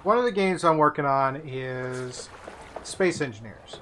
[0.03, 2.29] one of the games I'm working on is
[2.83, 3.81] Space Engineers.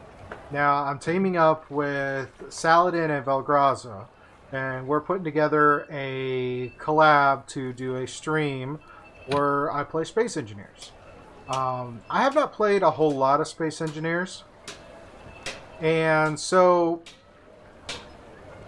[0.53, 4.07] Now, I'm teaming up with Saladin and Velgraza,
[4.53, 8.79] and we're putting together a collab to do a stream
[9.27, 10.93] where I play Space Engineers.
[11.49, 14.45] Um, I have not played a whole lot of Space Engineers.
[15.81, 17.03] And so,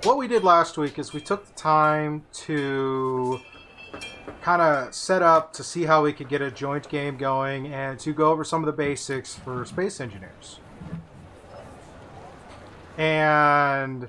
[0.04, 3.40] what we did last week is we took the time to
[4.40, 7.98] kind of set up to see how we could get a joint game going and
[8.00, 10.58] to go over some of the basics for Space Engineers.
[12.98, 14.08] And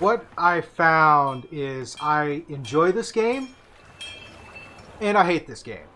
[0.00, 3.48] what I found is I enjoy this game
[5.00, 5.86] and I hate this game.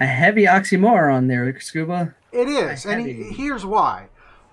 [0.00, 2.14] a heavy oxymoron there, Scuba.
[2.32, 4.08] It is, and to- here's why.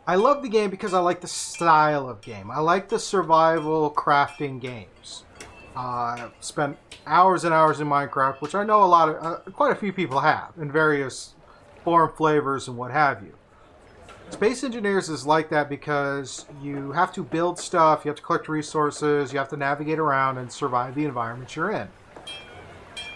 [0.05, 2.49] I love the game because I like the style of game.
[2.51, 5.23] I like the survival crafting games.
[5.75, 5.79] Uh,
[6.17, 9.71] I've spent hours and hours in Minecraft, which I know a lot of, uh, quite
[9.71, 11.35] a few people have, in various
[11.83, 13.33] form, flavors, and what have you.
[14.31, 18.47] Space Engineers is like that because you have to build stuff, you have to collect
[18.47, 21.89] resources, you have to navigate around and survive the environment you're in.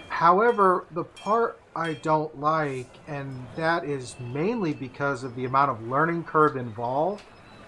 [0.10, 5.88] However, the part I don't like, and that is mainly because of the amount of
[5.88, 7.23] learning curve involved,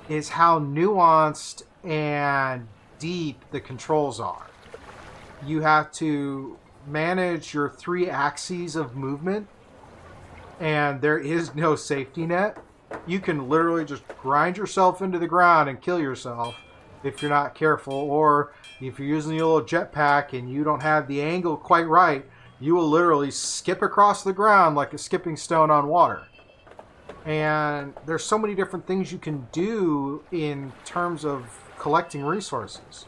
[0.10, 2.68] is how nuanced and
[3.00, 4.48] deep the controls are.
[5.46, 9.48] You have to manage your three axes of movement,
[10.60, 12.58] and there is no safety net.
[13.08, 16.56] You can literally just grind yourself into the ground and kill yourself
[17.04, 21.08] if you're not careful, or if you're using your little jetpack and you don't have
[21.08, 22.26] the angle quite right,
[22.60, 26.24] you will literally skip across the ground like a skipping stone on water.
[27.26, 31.46] And there's so many different things you can do in terms of
[31.78, 33.06] collecting resources.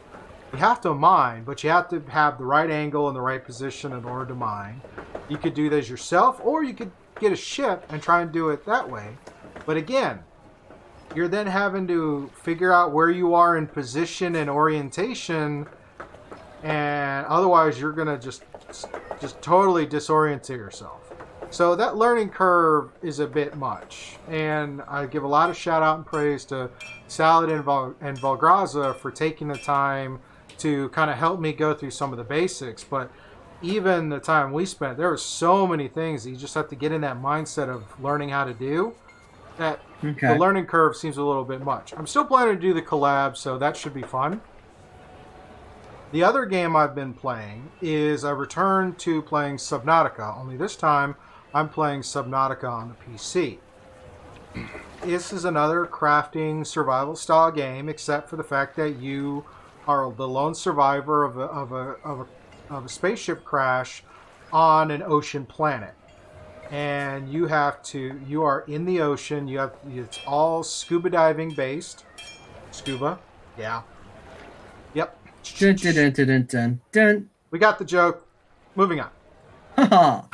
[0.52, 3.44] You have to mine, but you have to have the right angle and the right
[3.44, 4.80] position in order to mine.
[5.28, 8.50] You could do this yourself, or you could get a ship and try and do
[8.50, 9.16] it that way.
[9.68, 10.20] But again,
[11.14, 15.66] you're then having to figure out where you are in position and orientation,
[16.62, 18.44] and otherwise you're gonna just
[19.20, 21.12] just totally disorient yourself.
[21.50, 25.82] So that learning curve is a bit much, and I give a lot of shout
[25.82, 26.70] out and praise to
[27.06, 30.18] Salad and, Vol- and for taking the time
[30.60, 32.84] to kind of help me go through some of the basics.
[32.84, 33.10] But
[33.60, 36.90] even the time we spent, there were so many things you just have to get
[36.90, 38.94] in that mindset of learning how to do.
[39.58, 40.28] That Okay.
[40.28, 41.92] the learning curve seems a little bit much.
[41.96, 44.40] I'm still planning to do the collab, so that should be fun.
[46.12, 51.16] The other game I've been playing is a return to playing Subnautica, only this time
[51.52, 53.58] I'm playing Subnautica on the PC.
[55.02, 59.44] This is another crafting survival style game, except for the fact that you
[59.86, 64.02] are the lone survivor of a, of a, of a, of a spaceship crash
[64.52, 65.94] on an ocean planet.
[66.70, 71.54] And you have to, you are in the ocean, you have, it's all scuba diving
[71.54, 72.04] based.
[72.70, 73.18] Scuba,
[73.58, 73.82] yeah.
[74.94, 75.16] Yep.
[75.58, 77.30] Dun, dun, dun, dun, dun, dun, dun.
[77.50, 78.26] We got the joke.
[78.76, 79.10] Moving on.
[79.78, 80.24] A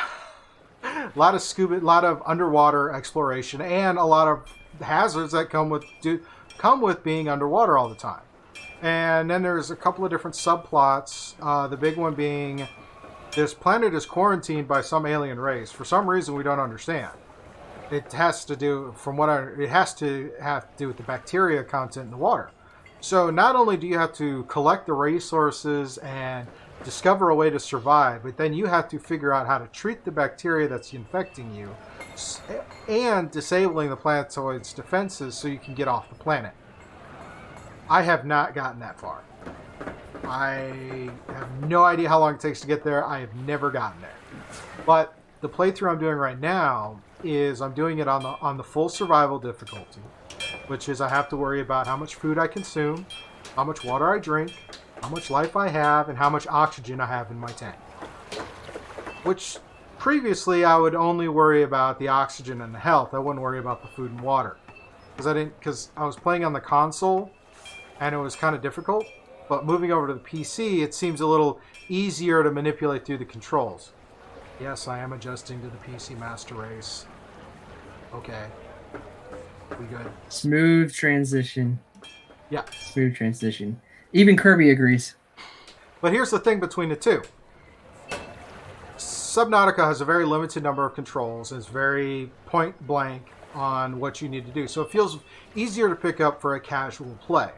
[1.14, 4.42] lot of scuba, a lot of underwater exploration, and a lot of
[4.82, 6.20] hazards that come with do
[6.58, 8.22] come with being underwater all the time.
[8.82, 11.34] And then there's a couple of different subplots.
[11.40, 12.66] Uh, the big one being
[13.34, 17.12] this planet is quarantined by some alien race for some reason we don't understand.
[17.90, 21.02] It has to do, from what I, it has to have to do with the
[21.02, 22.50] bacteria content in the water.
[23.00, 26.46] So not only do you have to collect the resources and
[26.84, 30.04] discover a way to survive, but then you have to figure out how to treat
[30.04, 31.74] the bacteria that's infecting you
[32.88, 36.52] and disabling the planetoid's defenses so you can get off the planet.
[37.90, 39.22] I have not gotten that far.
[40.26, 43.04] I have no idea how long it takes to get there.
[43.04, 44.16] I have never gotten there.
[44.86, 48.64] But the playthrough I'm doing right now is I'm doing it on the on the
[48.64, 50.00] full survival difficulty,
[50.66, 53.06] which is I have to worry about how much food I consume,
[53.56, 54.52] how much water I drink,
[55.02, 57.76] how much life I have, and how much oxygen I have in my tank.
[59.24, 59.58] Which
[59.98, 63.14] previously I would only worry about the oxygen and the health.
[63.14, 64.56] I wouldn't worry about the food and water
[65.12, 67.30] because I didn't because I was playing on the console
[68.00, 69.06] and it was kind of difficult.
[69.48, 73.24] But moving over to the PC, it seems a little easier to manipulate through the
[73.24, 73.92] controls.
[74.60, 77.06] Yes, I am adjusting to the PC Master Race.
[78.14, 78.46] Okay.
[79.78, 80.10] We good?
[80.28, 81.80] Smooth transition.
[82.50, 82.62] Yeah.
[82.70, 83.80] Smooth transition.
[84.12, 85.16] Even Kirby agrees.
[86.00, 87.22] But here's the thing between the two.
[88.96, 91.50] Subnautica has a very limited number of controls.
[91.50, 94.68] It's very point blank on what you need to do.
[94.68, 95.18] So it feels
[95.56, 97.50] easier to pick up for a casual play.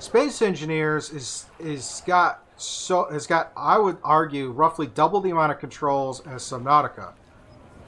[0.00, 5.52] Space Engineers is is got so has got I would argue roughly double the amount
[5.52, 7.12] of controls as Subnautica.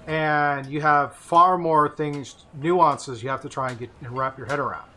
[0.06, 4.36] And you have far more things nuances you have to try and get and wrap
[4.36, 4.88] your head around.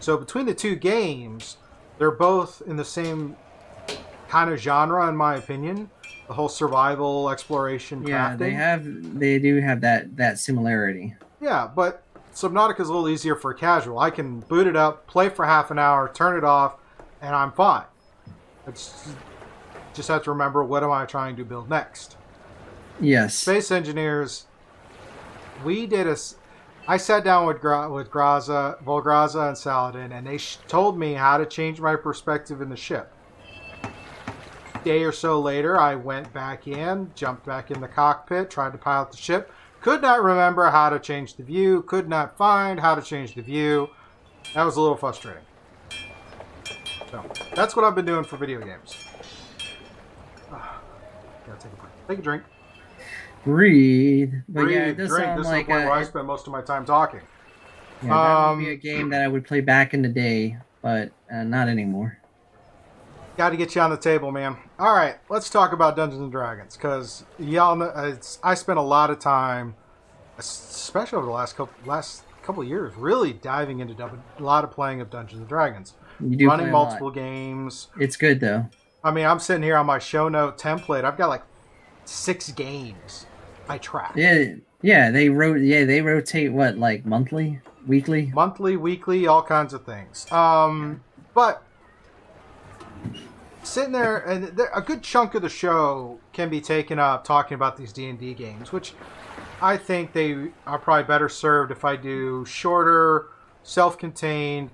[0.00, 1.56] So between the two games,
[1.98, 3.36] they're both in the same
[4.28, 5.90] kind of genre in my opinion
[6.26, 9.18] the whole survival exploration Yeah, crafting they have.
[9.18, 11.14] They do have that that similarity.
[11.42, 12.03] yeah but
[12.34, 15.44] subnautica is a little easier for a casual i can boot it up play for
[15.46, 16.74] half an hour turn it off
[17.22, 17.84] and i'm fine
[18.66, 19.08] it's
[19.94, 22.16] just have to remember what am i trying to build next
[23.00, 23.34] Yes.
[23.34, 24.44] space engineers
[25.64, 26.16] we did a.
[26.86, 31.14] I sat down with Gra- with graza volgraza and saladin and they sh- told me
[31.14, 33.10] how to change my perspective in the ship
[34.84, 38.78] day or so later, I went back in, jumped back in the cockpit, tried to
[38.78, 39.50] pilot the ship.
[39.84, 43.42] Could not remember how to change the view, could not find how to change the
[43.42, 43.90] view.
[44.54, 45.42] That was a little frustrating.
[47.10, 47.22] So,
[47.54, 48.96] that's what I've been doing for video games.
[50.50, 51.92] Gotta take a break.
[52.08, 52.44] Take a drink.
[53.44, 54.32] Breathe.
[54.48, 55.24] But Breathe, yeah, it does drink.
[55.26, 57.20] sound This like is the point where I spend most of my time talking.
[58.02, 60.56] yeah, that would be um, a game that I would play back in the day,
[60.80, 62.16] but uh, not anymore.
[63.36, 64.56] Got to get you on the table, man.
[64.78, 68.82] All right, let's talk about Dungeons and Dragons because y'all know it's, I spent a
[68.82, 69.74] lot of time,
[70.38, 74.70] especially over the last couple last couple years, really diving into dub- a lot of
[74.70, 76.84] playing of Dungeons and Dragons, You do running lot.
[76.86, 77.88] multiple games.
[77.98, 78.66] It's good though.
[79.02, 81.04] I mean, I'm sitting here on my show note template.
[81.04, 81.42] I've got like
[82.04, 83.26] six games
[83.68, 84.12] I track.
[84.14, 85.10] Yeah, yeah.
[85.10, 85.60] They wrote.
[85.60, 88.30] Yeah, they rotate what like monthly, weekly.
[88.32, 90.30] monthly, weekly, all kinds of things.
[90.30, 91.02] Um,
[91.34, 91.62] but
[93.64, 97.54] sitting there, and there, a good chunk of the show can be taken up talking
[97.54, 98.92] about these D and D games, which
[99.60, 103.26] I think they are probably better served if I do shorter,
[103.62, 104.70] self-contained,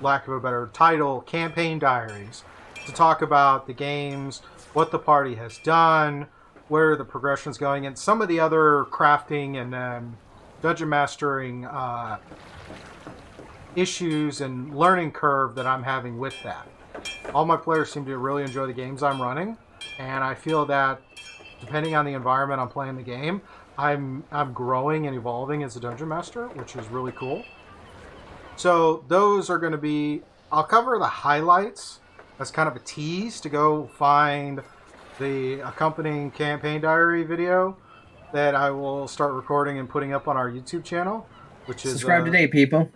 [0.00, 2.44] lack of a better title, campaign diaries
[2.86, 6.26] to talk about the games, what the party has done,
[6.68, 10.16] where the progression's going, and some of the other crafting and um,
[10.62, 12.18] dungeon mastering uh,
[13.74, 16.66] issues and learning curve that I'm having with that.
[17.34, 19.56] All my players seem to really enjoy the games I'm running,
[19.98, 21.00] and I feel that
[21.60, 23.42] depending on the environment I'm playing the game,
[23.78, 27.44] I'm I'm growing and evolving as a dungeon master, which is really cool.
[28.56, 30.22] So those are going to be.
[30.50, 32.00] I'll cover the highlights
[32.38, 34.62] as kind of a tease to go find
[35.18, 37.76] the accompanying campaign diary video
[38.32, 41.26] that I will start recording and putting up on our YouTube channel,
[41.66, 42.90] which is Subscribe uh, today, people.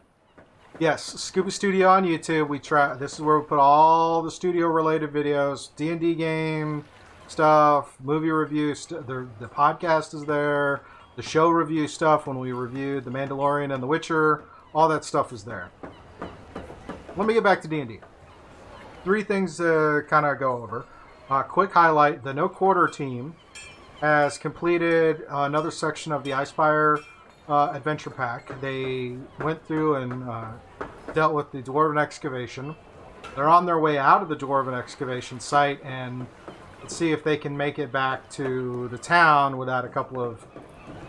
[0.81, 2.49] Yes, Scuba Studio on YouTube.
[2.49, 2.95] We try.
[2.95, 6.87] This is where we put all the studio-related videos, D and D game
[7.29, 8.75] stuff, movie review.
[8.75, 10.81] St- the the podcast is there.
[11.17, 14.45] The show review stuff when we reviewed The Mandalorian and The Witcher.
[14.75, 15.69] All that stuff is there.
[17.15, 18.01] Let me get back to D and D.
[19.05, 20.87] Three things to kind of go over.
[21.29, 23.35] Uh, quick highlight: the No Quarter team
[24.01, 27.05] has completed another section of the Icefire
[27.51, 28.59] uh, adventure pack.
[28.63, 30.53] They went through and uh,
[31.15, 32.75] dealt with the Dwarven excavation.
[33.35, 36.27] They're on their way out of the Dwarven excavation site and
[36.89, 40.47] see if they can make it back to the town without a couple of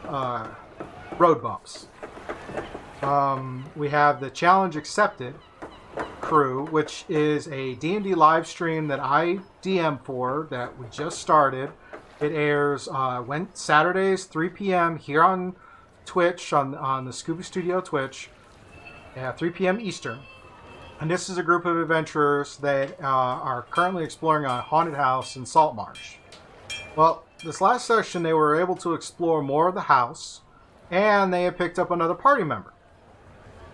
[0.05, 0.47] uh,
[1.17, 1.88] road bumps.
[3.01, 5.34] Um, we have the challenge accepted
[6.19, 11.72] crew, which is a D&D live stream that I DM for that we just started.
[12.19, 14.97] It airs uh, went Saturdays 3 p.m.
[14.97, 15.55] here on
[16.05, 18.30] Twitch on on the Scuba Studio Twitch
[19.16, 19.80] at 3 p.m.
[19.80, 20.20] Eastern.
[20.99, 25.36] And this is a group of adventurers that uh, are currently exploring a haunted house
[25.36, 26.16] in Salt Marsh.
[26.95, 30.41] Well, this last session they were able to explore more of the house,
[30.91, 32.74] and they had picked up another party member.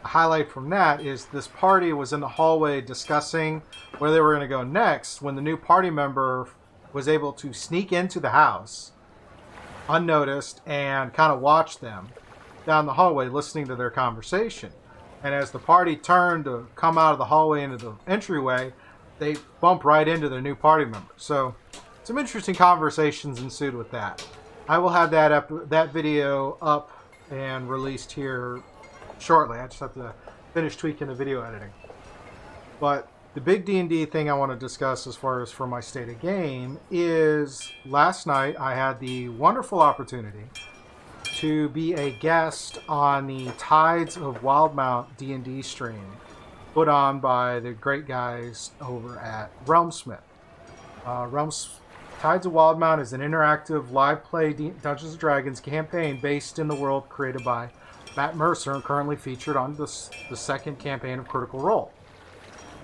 [0.05, 3.61] A highlight from that is this party was in the hallway discussing
[3.97, 6.47] where they were going to go next when the new party member
[6.93, 8.91] was able to sneak into the house
[9.89, 12.09] unnoticed and kind of watch them
[12.65, 14.71] down the hallway listening to their conversation.
[15.23, 18.73] And as the party turned to come out of the hallway into the entryway,
[19.19, 21.11] they bump right into their new party member.
[21.17, 21.55] So
[22.03, 24.25] some interesting conversations ensued with that.
[24.69, 26.91] I will have that up, that video up
[27.31, 28.61] and released here
[29.19, 29.57] shortly.
[29.57, 30.13] I just have to
[30.53, 31.71] finish tweaking the video editing.
[32.79, 36.09] But the big D&D thing I want to discuss as far as for my state
[36.09, 40.45] of game is last night I had the wonderful opportunity
[41.37, 46.17] to be a guest on the Tides of Wildemount D&D stream
[46.73, 50.21] put on by the great guys over at Realmsmith.
[51.05, 51.79] Uh, Realms
[52.19, 56.67] Tides of Wildemount is an interactive live play D- Dungeons and Dragons campaign based in
[56.67, 57.69] the world created by
[58.15, 61.91] Matt Mercer and currently featured on this, the second campaign of Critical Role.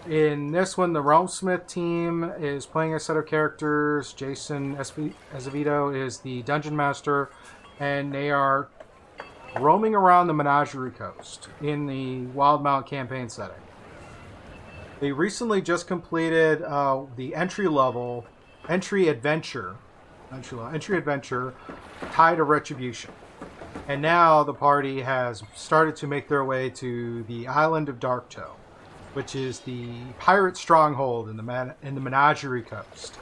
[0.08, 4.14] In this one, the Realmsmith team is playing a set of characters.
[4.14, 7.32] Jason Esp- is the dungeon master,
[7.80, 8.70] and they are
[9.60, 13.56] roaming around the Menagerie Coast in the Wildemount campaign setting.
[15.00, 18.26] They recently just completed uh, the entry level,
[18.70, 19.76] entry adventure,
[20.34, 21.54] entry, level, entry adventure,
[22.12, 23.12] Tide of Retribution.
[23.88, 28.52] And now the party has started to make their way to the island of Darktow,
[29.14, 33.20] which is the pirate stronghold in the Man- in the Menagerie Coast.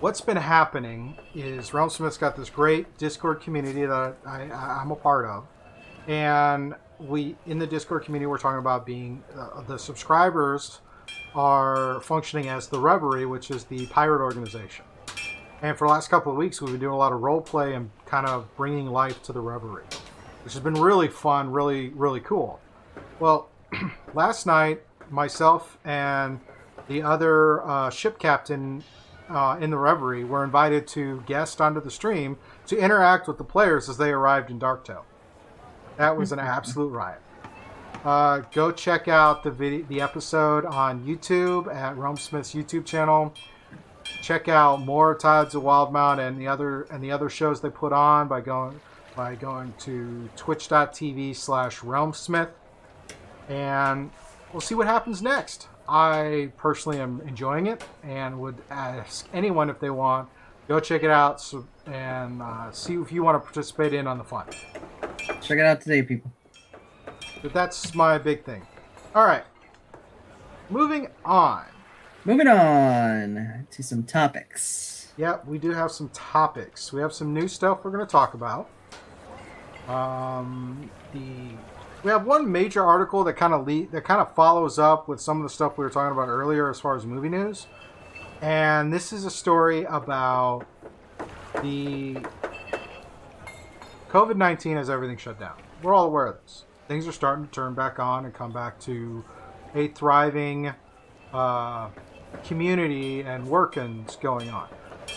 [0.00, 4.90] What's been happening is Realm Smith's got this great Discord community that I, I, I'm
[4.90, 5.46] a part of,
[6.08, 10.80] and we in the Discord community we're talking about being uh, the subscribers
[11.34, 14.86] are functioning as the Revelry, which is the pirate organization.
[15.60, 17.74] And for the last couple of weeks, we've been doing a lot of role play
[17.74, 19.84] and kind of bringing life to the Revelry,
[20.44, 22.58] which has been really fun, really, really cool.
[23.18, 23.50] Well,
[24.14, 24.80] last night,
[25.10, 26.40] myself and
[26.88, 28.82] the other uh, ship captain
[29.30, 33.44] uh, in the Revelry were invited to guest onto the stream to interact with the
[33.44, 35.02] players as they arrived in Darktow.
[35.96, 37.20] That was an absolute riot.
[38.04, 43.34] Uh, go check out the video, the episode on YouTube at Realmsmith's YouTube channel
[44.22, 47.92] check out more Tides of Wildemount and the other and the other shows they put
[47.92, 48.80] on by going
[49.16, 52.50] by going to twitch.tv slash realmsmith
[53.48, 54.10] and
[54.52, 55.68] we'll see what happens next.
[55.90, 60.28] I personally am enjoying it and would ask anyone if they want
[60.70, 61.42] go check it out
[61.86, 64.46] and uh, see if you want to participate in on the fun.
[65.42, 66.30] Check it out today, people.
[67.42, 68.64] But that's my big thing.
[69.12, 69.42] All right,
[70.68, 71.64] moving on.
[72.24, 75.12] Moving on to some topics.
[75.16, 76.92] Yep, we do have some topics.
[76.92, 78.70] We have some new stuff we're going to talk about.
[79.88, 81.56] Um, the
[82.02, 85.36] we have one major article that kind of that kind of follows up with some
[85.38, 87.66] of the stuff we were talking about earlier as far as movie news,
[88.40, 90.66] and this is a story about
[91.62, 92.16] the
[94.08, 95.56] COVID nineteen has everything shut down.
[95.82, 96.64] We're all aware of this.
[96.88, 99.24] Things are starting to turn back on and come back to
[99.74, 100.72] a thriving
[101.32, 101.90] uh,
[102.44, 104.68] community and workings going on.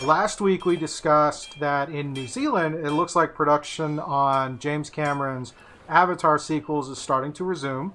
[0.02, 5.54] Last week we discussed that in New Zealand, it looks like production on James Cameron's
[5.88, 7.92] Avatar sequels is starting to resume,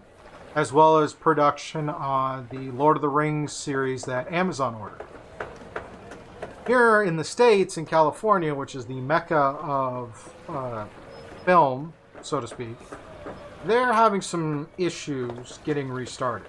[0.55, 5.03] as well as production on the Lord of the Rings series that Amazon ordered.
[6.67, 10.85] Here in the States, in California, which is the mecca of uh,
[11.45, 12.77] film, so to speak,
[13.65, 16.47] they're having some issues getting restarted.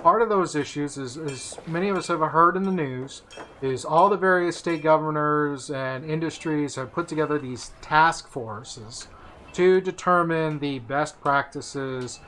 [0.00, 3.22] Part of those issues is, as many of us have heard in the news,
[3.62, 9.08] is all the various state governors and industries have put together these task forces
[9.54, 12.20] to determine the best practices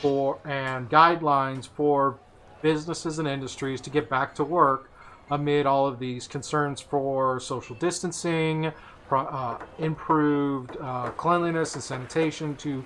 [0.00, 2.18] for and guidelines for
[2.62, 4.90] businesses and industries to get back to work
[5.30, 8.72] amid all of these concerns for social distancing,
[9.10, 12.84] uh, improved uh, cleanliness and sanitation to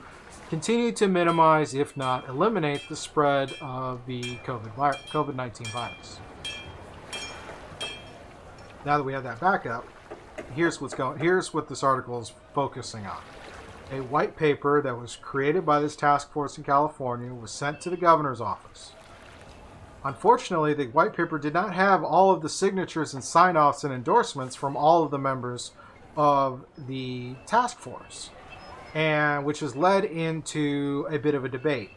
[0.49, 4.75] continue to minimize, if not eliminate, the spread of the COVID
[5.11, 6.21] COVID 19 virus.
[8.85, 9.87] Now that we have that backup,
[10.55, 11.19] here's what's going.
[11.19, 13.19] Here's what this article is focusing on.
[13.91, 17.91] A white paper that was created by this task force in California was sent to
[17.91, 18.93] the governor's office.
[20.05, 23.93] Unfortunately, the white paper did not have all of the signatures and sign offs and
[23.93, 25.73] endorsements from all of the members
[26.17, 28.31] of the task force,
[28.95, 31.91] and which has led into a bit of a debate.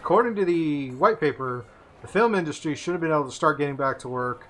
[0.00, 1.66] According to the white paper,
[2.00, 4.46] the film industry should have been able to start getting back to work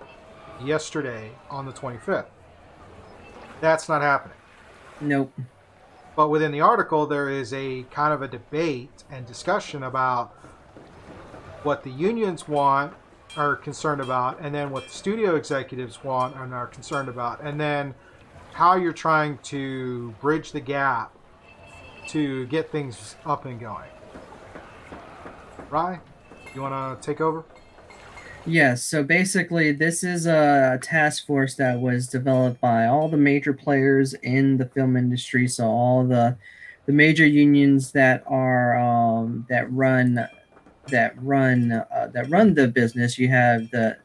[0.63, 2.27] yesterday on the 25th.
[3.61, 4.37] That's not happening.
[5.01, 5.33] Nope.
[6.17, 10.35] But within the article, there is a kind of a debate and discussion about
[11.63, 12.95] what the unions want,
[13.37, 17.61] are concerned about, and then what the studio executives want and are concerned about, and
[17.61, 17.95] then
[18.53, 21.13] how you're trying to bridge the gap
[22.09, 23.91] to get things up and going.
[25.69, 26.01] Rye,
[26.55, 27.45] you want to take over?
[28.49, 33.53] Yes, so basically, this is a task force that was developed by all the major
[33.53, 35.49] players in the film industry.
[35.49, 36.39] So all the
[36.87, 40.29] the major unions that are um, that run
[40.91, 43.19] that run uh, that run the business.
[43.19, 43.97] You have the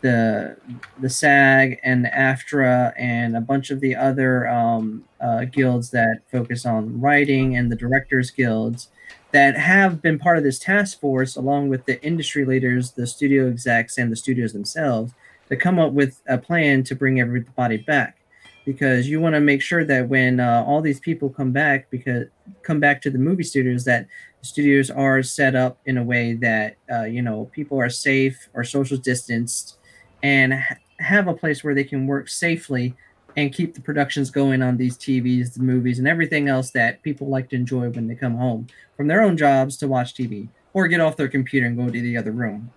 [0.00, 0.56] the
[1.00, 6.22] the SAG and the AFTRA and a bunch of the other um, uh, guilds that
[6.32, 8.88] focus on writing and the directors guilds
[9.32, 13.48] that have been part of this task force, along with the industry leaders, the studio
[13.48, 15.12] execs, and the studios themselves,
[15.48, 18.16] to come up with a plan to bring everybody back.
[18.64, 22.26] Because you want to make sure that when uh, all these people come back, because
[22.62, 24.06] come back to the movie studios, that
[24.42, 28.64] studios are set up in a way that uh, you know people are safe or
[28.64, 29.78] social distanced,
[30.22, 32.94] and ha- have a place where they can work safely
[33.38, 37.28] and keep the productions going on these TVs, the movies, and everything else that people
[37.28, 38.66] like to enjoy when they come home
[38.96, 41.92] from their own jobs to watch TV or get off their computer and go to
[41.92, 42.72] the other room.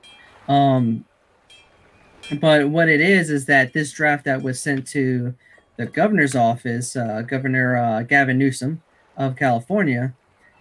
[0.47, 1.03] Um,
[2.39, 5.34] but what it is is that this draft that was sent to
[5.78, 8.84] the governor's office, uh, Governor uh, Gavin Newsom
[9.18, 10.14] of California,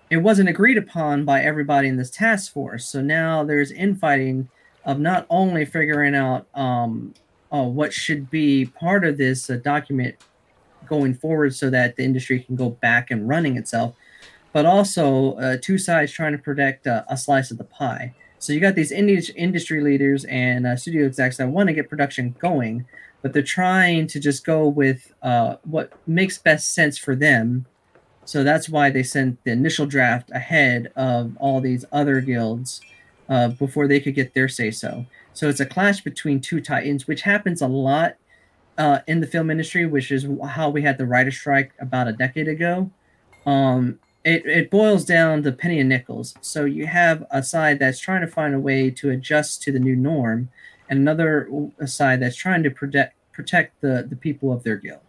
[0.09, 2.86] it wasn't agreed upon by everybody in this task force.
[2.86, 4.48] So now there's infighting
[4.86, 7.12] of not only figuring out um,
[7.53, 10.16] uh, what should be part of this uh, document
[10.86, 13.94] going forward so that the industry can go back and running itself,
[14.53, 18.14] but also uh, two sides trying to protect uh, a slice of the pie.
[18.38, 22.34] So you got these industry leaders and uh, studio execs that want to get production
[22.38, 22.86] going,
[23.22, 27.66] but they're trying to just go with uh, what makes best sense for them.
[28.24, 32.80] So that's why they sent the initial draft ahead of all these other guilds
[33.59, 35.07] before they could get their say so.
[35.33, 38.16] So it's a clash between two titans, which happens a lot
[38.76, 42.12] uh, in the film industry, which is how we had the writer strike about a
[42.12, 42.91] decade ago.
[43.47, 46.35] Um, it, it boils down to penny and nickels.
[46.41, 49.78] So you have a side that's trying to find a way to adjust to the
[49.78, 50.51] new norm,
[50.89, 51.49] and another
[51.87, 55.01] side that's trying to protect protect the, the people of their guild.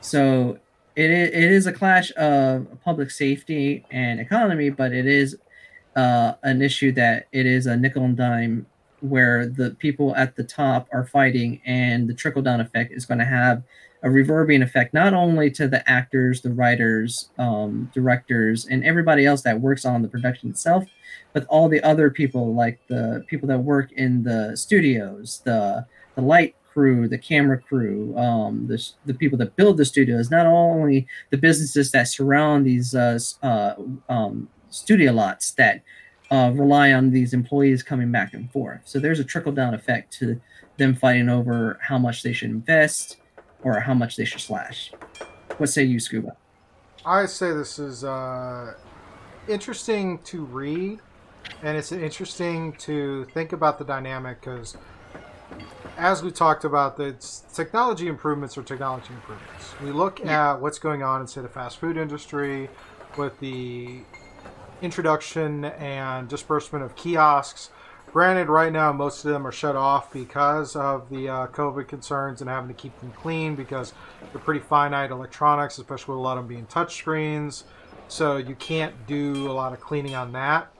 [0.00, 0.58] So
[0.96, 5.36] it, it is a clash of public safety and economy, but it is
[5.96, 8.66] uh, an issue that it is a nickel and dime
[9.00, 13.18] where the people at the top are fighting and the trickle down effect is going
[13.18, 13.62] to have
[14.04, 19.42] a reverberating effect not only to the actors the writers um, directors and everybody else
[19.42, 20.84] that works on the production itself
[21.32, 25.84] but all the other people like the people that work in the studios the
[26.14, 30.46] the light crew the camera crew um, the, the people that build the studios not
[30.46, 33.74] only the businesses that surround these uh, uh,
[34.08, 35.82] um, studio lots that
[36.30, 38.80] uh, rely on these employees coming back and forth.
[38.84, 40.40] So there's a trickle down effect to
[40.78, 43.18] them fighting over how much they should invest
[43.62, 44.92] or how much they should slash.
[45.58, 46.36] What say you, Scuba?
[47.04, 48.74] I say this is uh,
[49.48, 51.00] interesting to read,
[51.62, 54.76] and it's interesting to think about the dynamic because,
[55.98, 57.14] as we talked about, the
[57.52, 59.74] technology improvements are technology improvements.
[59.82, 60.52] We look yeah.
[60.52, 62.70] at what's going on in, say, the fast food industry
[63.16, 64.00] with the
[64.82, 67.70] introduction and disbursement of kiosks.
[68.12, 72.42] Granted, right now most of them are shut off because of the uh, COVID concerns
[72.42, 73.94] and having to keep them clean because
[74.32, 77.64] they're pretty finite electronics, especially with a lot of them being touch screens.
[78.08, 80.70] so you can't do a lot of cleaning on that.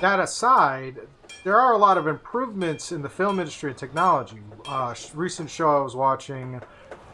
[0.00, 1.00] That aside,
[1.44, 4.40] there are a lot of improvements in the film industry and technology.
[4.66, 6.60] Uh, recent show I was watching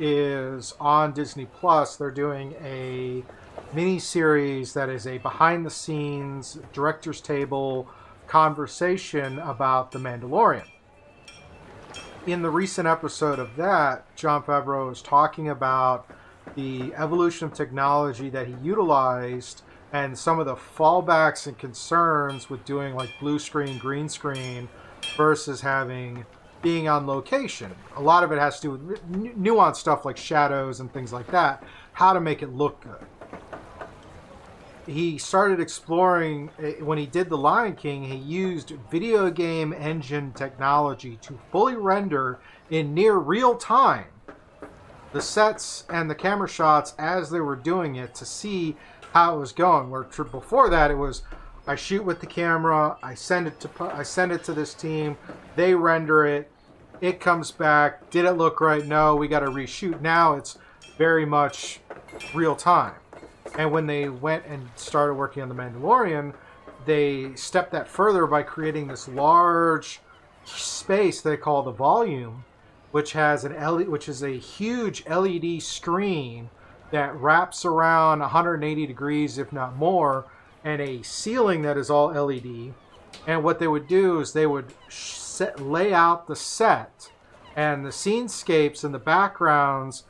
[0.00, 1.96] is on Disney Plus.
[1.96, 3.22] They're doing a
[3.72, 7.88] mini series that is a behind the scenes director's table
[8.26, 10.66] conversation about The Mandalorian.
[12.26, 16.06] In the recent episode of that, Jon Favreau was talking about
[16.54, 22.64] the evolution of technology that he utilized and some of the fallbacks and concerns with
[22.64, 24.68] doing like blue screen, green screen
[25.16, 26.24] versus having
[26.62, 27.74] being on location.
[27.96, 31.28] A lot of it has to do with nuanced stuff like shadows and things like
[31.28, 33.06] that, how to make it look good.
[34.90, 40.32] He started exploring eh, when he did The Lion King, he used video game engine
[40.32, 44.06] technology to fully render in near real time
[45.12, 48.76] the sets and the camera shots as they were doing it to see
[49.12, 49.90] how it was going.
[49.90, 51.22] Where before that, it was
[51.66, 55.16] I shoot with the camera, I send it to I send it to this team,
[55.56, 56.50] they render it,
[57.00, 58.10] it comes back.
[58.10, 58.84] Did it look right?
[58.84, 60.00] No, we got to reshoot.
[60.00, 60.58] Now it's
[60.96, 61.80] very much
[62.34, 62.94] real time.
[63.56, 66.34] And when they went and started working on the Mandalorian,
[66.86, 70.00] they stepped that further by creating this large
[70.44, 72.44] space they call the volume,
[72.90, 76.50] which has an LED, which is a huge LED screen
[76.90, 80.26] that wraps around 180 degrees, if not more,
[80.64, 82.74] and a ceiling that is all LED.
[83.26, 87.10] And what they would do is they would set, lay out the set
[87.56, 90.04] and the scenescapes and the backgrounds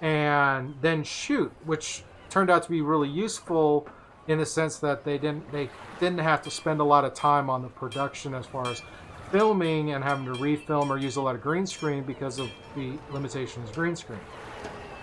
[0.00, 2.04] and then shoot, which
[2.34, 3.86] turned out to be really useful
[4.26, 5.70] in the sense that they didn't they
[6.00, 8.82] didn't have to spend a lot of time on the production as far as
[9.30, 12.98] filming and having to refilm or use a lot of green screen because of the
[13.12, 14.18] limitations of green screen.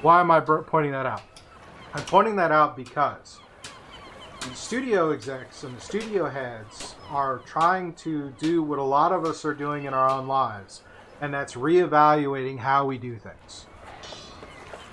[0.02, 1.22] Why am I pointing that out?
[1.94, 3.40] I'm pointing that out because
[4.42, 9.24] the studio execs and the studio heads are trying to do what a lot of
[9.24, 10.82] us are doing in our own lives,
[11.22, 13.68] and that's reevaluating how we do things.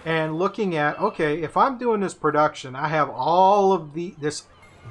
[0.04, 4.44] And looking at, okay, if I'm doing this production, I have all of the this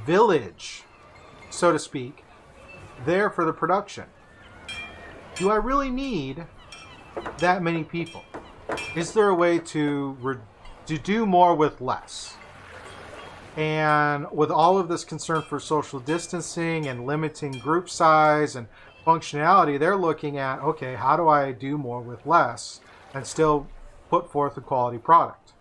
[0.06, 0.84] village,
[1.50, 2.24] so to speak,
[3.06, 4.06] there for the production.
[5.36, 6.46] Do I really need
[7.40, 8.24] that many people?
[8.96, 10.38] Is there a way to re-
[10.88, 12.36] to do more with less.
[13.56, 18.68] And with all of this concern for social distancing and limiting group size and
[19.06, 22.80] functionality, they're looking at okay, how do I do more with less
[23.14, 23.68] and still
[24.10, 25.54] put forth a quality product?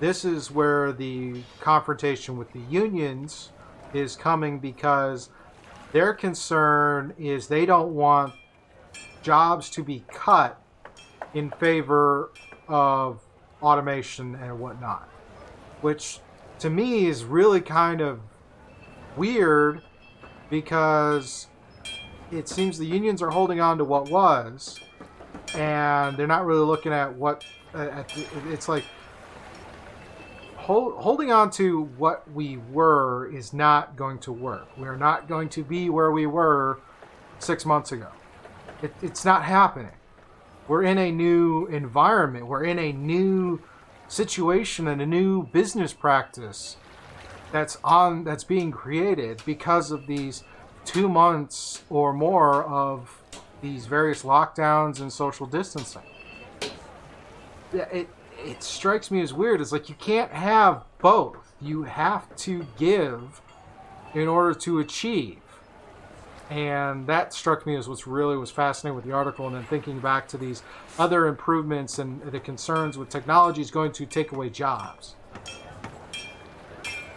[0.00, 3.50] This is where the confrontation with the unions
[3.94, 5.30] is coming because
[5.92, 8.34] their concern is they don't want
[9.22, 10.60] jobs to be cut
[11.34, 12.32] in favor
[12.68, 13.20] of
[13.62, 15.08] automation and whatnot,
[15.82, 16.18] which
[16.58, 18.20] to me is really kind of
[19.16, 19.82] weird
[20.50, 21.46] because
[22.30, 24.80] it seems the unions are holding on to what was
[25.54, 28.84] and they're not really looking at what at Uh, the, it's like
[30.56, 35.48] hold, holding on to what we were is not going to work we're not going
[35.48, 36.78] to be where we were
[37.38, 38.08] six months ago
[38.82, 39.92] it, it's not happening
[40.68, 42.46] we're in a new environment.
[42.46, 43.60] We're in a new
[44.08, 46.76] situation and a new business practice
[47.50, 50.44] that's on that's being created because of these
[50.84, 53.22] two months or more of
[53.60, 56.02] these various lockdowns and social distancing.
[57.72, 58.08] It
[58.44, 59.60] it strikes me as weird.
[59.60, 61.54] It's like you can't have both.
[61.60, 63.40] You have to give
[64.14, 65.38] in order to achieve
[66.52, 69.98] and that struck me as what's really was fascinating with the article and then thinking
[70.00, 70.62] back to these
[70.98, 75.14] other improvements and the concerns with technology is going to take away jobs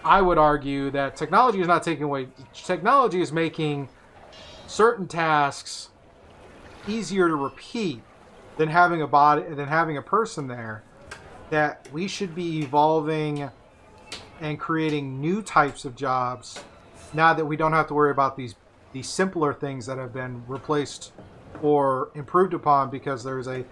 [0.06, 3.90] i would argue that technology is not taking away technology is making
[4.68, 5.90] certain tasks
[6.88, 8.02] easier to repeat
[8.58, 10.84] than having a body than having a person there
[11.50, 13.50] that we should be evolving
[14.42, 16.64] and creating new types of jobs
[17.14, 18.56] now that we don't have to worry about these
[18.96, 21.12] the simpler things that have been replaced
[21.62, 23.66] or improved upon because there's a,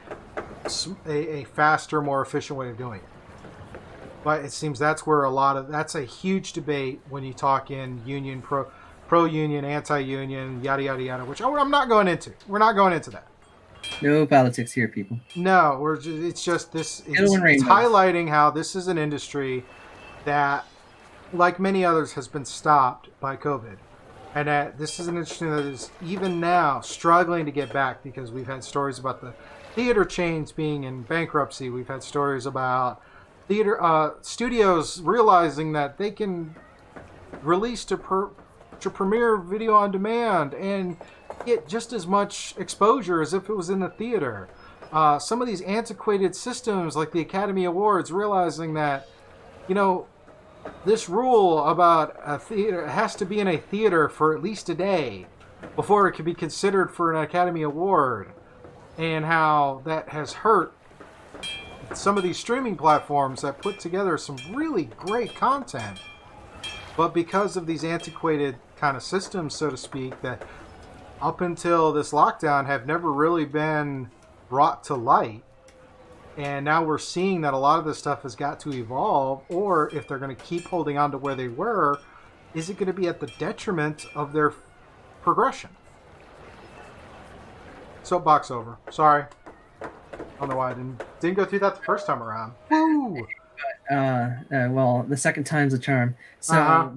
[1.05, 3.05] a, a faster, more efficient way of doing it.
[4.21, 7.71] But it seems that's where a lot of that's a huge debate when you talk
[7.71, 8.67] in union pro
[9.07, 11.23] pro union, anti union, yada yada yada.
[11.23, 12.33] Which I'm not going into.
[12.47, 13.25] We're not going into that.
[14.01, 15.19] No politics here, people.
[15.35, 17.03] No, we're just, it's just this.
[17.07, 19.63] It's, it's highlighting how this is an industry
[20.25, 20.65] that,
[21.31, 23.77] like many others, has been stopped by COVID
[24.35, 28.31] and uh, this is an industry that is even now struggling to get back because
[28.31, 29.33] we've had stories about the
[29.75, 31.69] theater chains being in bankruptcy.
[31.69, 33.01] We've had stories about
[33.47, 36.55] theater uh, studios realizing that they can
[37.43, 38.29] release to per,
[38.83, 40.97] to premiere video on demand and
[41.45, 44.47] get just as much exposure as if it was in the theater.
[44.91, 49.07] Uh, some of these antiquated systems, like the Academy Awards, realizing that,
[49.67, 50.05] you know,
[50.85, 54.75] this rule about a theater has to be in a theater for at least a
[54.75, 55.25] day
[55.75, 58.31] before it can be considered for an Academy Award,
[58.97, 60.73] and how that has hurt
[61.93, 65.99] some of these streaming platforms that put together some really great content.
[66.95, 70.43] But because of these antiquated kind of systems, so to speak, that
[71.21, 74.11] up until this lockdown have never really been
[74.49, 75.41] brought to light.
[76.35, 79.89] And now we're seeing that a lot of this stuff has got to evolve, or
[79.95, 82.01] if they're going to keep holding on to where they were,
[82.53, 84.51] is it going to be at the detriment of their
[85.21, 85.69] progression?
[88.03, 88.79] Soapbox over.
[88.91, 89.23] Sorry.
[89.81, 89.87] I
[90.41, 92.51] don't know why I didn't didn't go through that the first time around.
[92.69, 93.25] Woo!
[93.91, 96.15] Uh, uh, well, the second time's a charm.
[96.39, 96.89] So Uh-huh.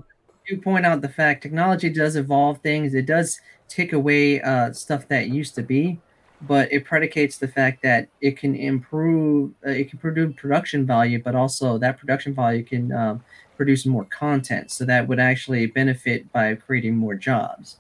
[0.49, 2.95] You point out the fact technology does evolve things.
[2.95, 6.01] It does take away uh, stuff that used to be,
[6.43, 9.53] but it predicates the fact that it can improve.
[9.67, 13.25] Uh, it can produce production value, but also that production value can um,
[13.57, 14.71] produce more content.
[14.71, 17.79] So that would actually benefit by creating more jobs.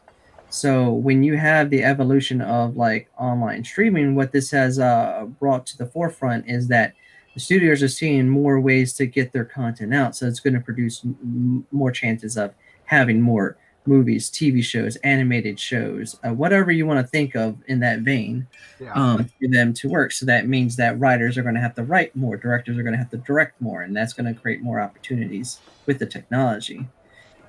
[0.49, 5.67] So when you have the evolution of like online streaming, what this has uh, brought
[5.67, 6.95] to the forefront is that
[7.37, 10.17] the studios are seeing more ways to get their content out.
[10.17, 12.55] So it's going to produce m- more chances of
[12.87, 17.79] having more movies, TV shows, animated shows, uh, whatever you want to think of in
[17.81, 18.47] that vein,
[18.81, 18.91] Yeah.
[18.95, 20.13] um, for them to work.
[20.13, 22.95] So that means that writers are going to have to write more, directors are going
[22.95, 26.89] to have to direct more, and that's going to create more opportunities with the technology.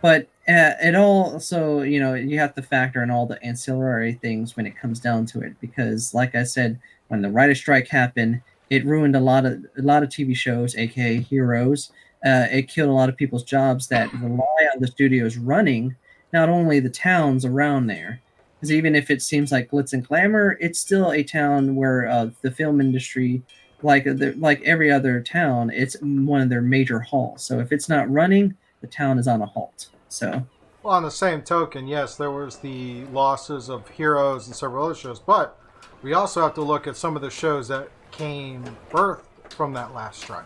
[0.02, 4.58] But uh, it also, you know, you have to factor in all the ancillary things
[4.58, 6.78] when it comes down to it, because, like I said,
[7.08, 10.76] when the writer strike happened, it ruined a lot of a lot of TV shows,
[10.76, 11.92] aka Heroes.
[12.26, 15.96] Uh, it killed a lot of people's jobs that rely on the studios running
[16.34, 18.22] not only the towns around there,
[18.56, 22.30] because even if it seems like glitz and glamour, it's still a town where uh,
[22.42, 23.42] the film industry,
[23.82, 27.44] like the, like every other town, it's one of their major halls.
[27.44, 29.88] So if it's not running, the town is on a halt.
[30.10, 30.46] So
[30.84, 34.96] Well, on the same token, yes, there was the losses of Heroes and several other
[34.96, 35.58] shows, but
[36.02, 39.94] we also have to look at some of the shows that came birthed from that
[39.94, 40.46] last strike,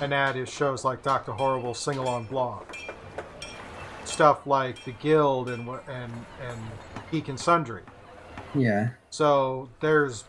[0.00, 2.64] and that is shows like Doctor Horrible, Sing Along Blog,
[4.04, 6.60] stuff like The Guild and and and
[7.10, 7.82] Geek and Sundry.
[8.54, 10.24] yeah, So there's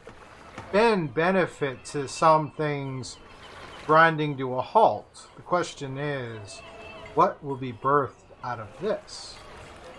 [0.71, 3.17] been benefit to some things
[3.85, 5.27] grinding to a halt.
[5.35, 6.59] The question is,
[7.13, 9.35] what will be birthed out of this?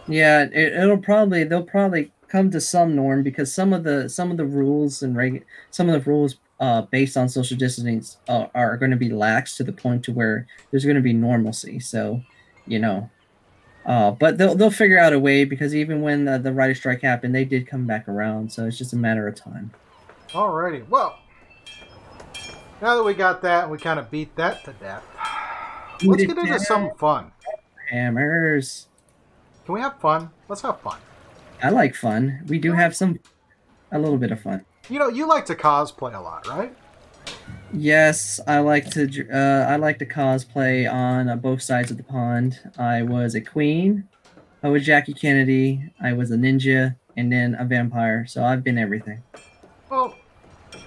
[0.08, 4.30] Yeah, it, it'll probably they'll probably come to some norm because some of the some
[4.30, 8.46] of the rules and reg some of the rules uh, based on social distancing uh,
[8.54, 11.78] are going to be lax to the point to where there's going to be normalcy.
[11.80, 12.22] So,
[12.66, 13.11] you know,
[13.84, 17.02] uh, but they'll they'll figure out a way because even when the, the writer strike
[17.02, 18.52] happened, they did come back around.
[18.52, 19.72] So it's just a matter of time.
[20.30, 21.18] Alrighty, well,
[22.82, 25.04] now that we got that we kind of beat that to death,
[26.02, 27.30] let's get into some fun.
[27.90, 28.88] Hammers.
[29.64, 30.30] Can we have fun?
[30.48, 30.98] Let's have fun.
[31.62, 32.44] I like fun.
[32.48, 33.20] We do have some
[33.92, 34.64] a little bit of fun.
[34.89, 36.76] You know, you like to cosplay a lot, right?
[37.72, 39.28] Yes, I like to.
[39.28, 42.61] Uh, I like to cosplay on uh, both sides of the pond.
[42.78, 44.09] I was a queen.
[44.62, 45.93] I was Jackie Kennedy.
[46.01, 48.26] I was a ninja, and then a vampire.
[48.26, 49.22] So I've been everything.
[49.91, 50.16] Well,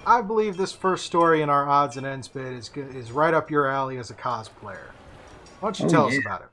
[0.06, 3.34] I believe this first story in our odds and ends bit is good, is right
[3.34, 4.90] up your alley as a cosplayer.
[5.60, 6.48] Why don't you Oh, tell us about it?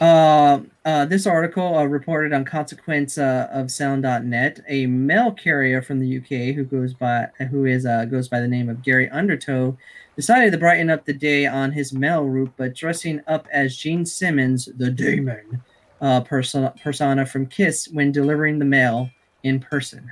[0.00, 6.00] Uh, uh, this article uh, reported on consequence uh, of sound.net a mail carrier from
[6.00, 9.76] the uk who goes by who is uh, goes by the name of gary undertow
[10.16, 14.04] decided to brighten up the day on his mail route but dressing up as gene
[14.04, 15.62] simmons the demon
[16.00, 19.08] uh, persona, persona from kiss when delivering the mail
[19.44, 20.10] in person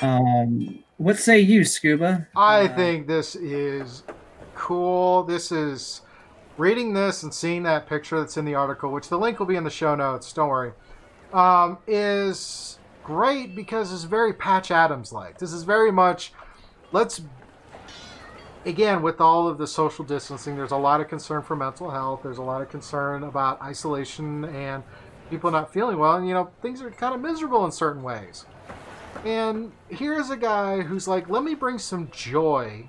[0.00, 4.04] um, what say you scuba I think this is
[4.60, 5.22] cool.
[5.24, 6.02] This is
[6.56, 9.56] reading this and seeing that picture that's in the article, which the link will be
[9.56, 10.32] in the show notes.
[10.32, 10.72] Don't worry.
[11.32, 15.38] Um, is great because it's very Patch Adams like.
[15.38, 16.32] This is very much.
[16.92, 17.22] Let's
[18.66, 20.56] again with all of the social distancing.
[20.56, 22.20] There's a lot of concern for mental health.
[22.22, 24.82] There's a lot of concern about isolation and
[25.30, 26.16] people not feeling well.
[26.16, 28.44] And you know things are kind of miserable in certain ways.
[29.24, 32.88] And here's a guy who's like, let me bring some joy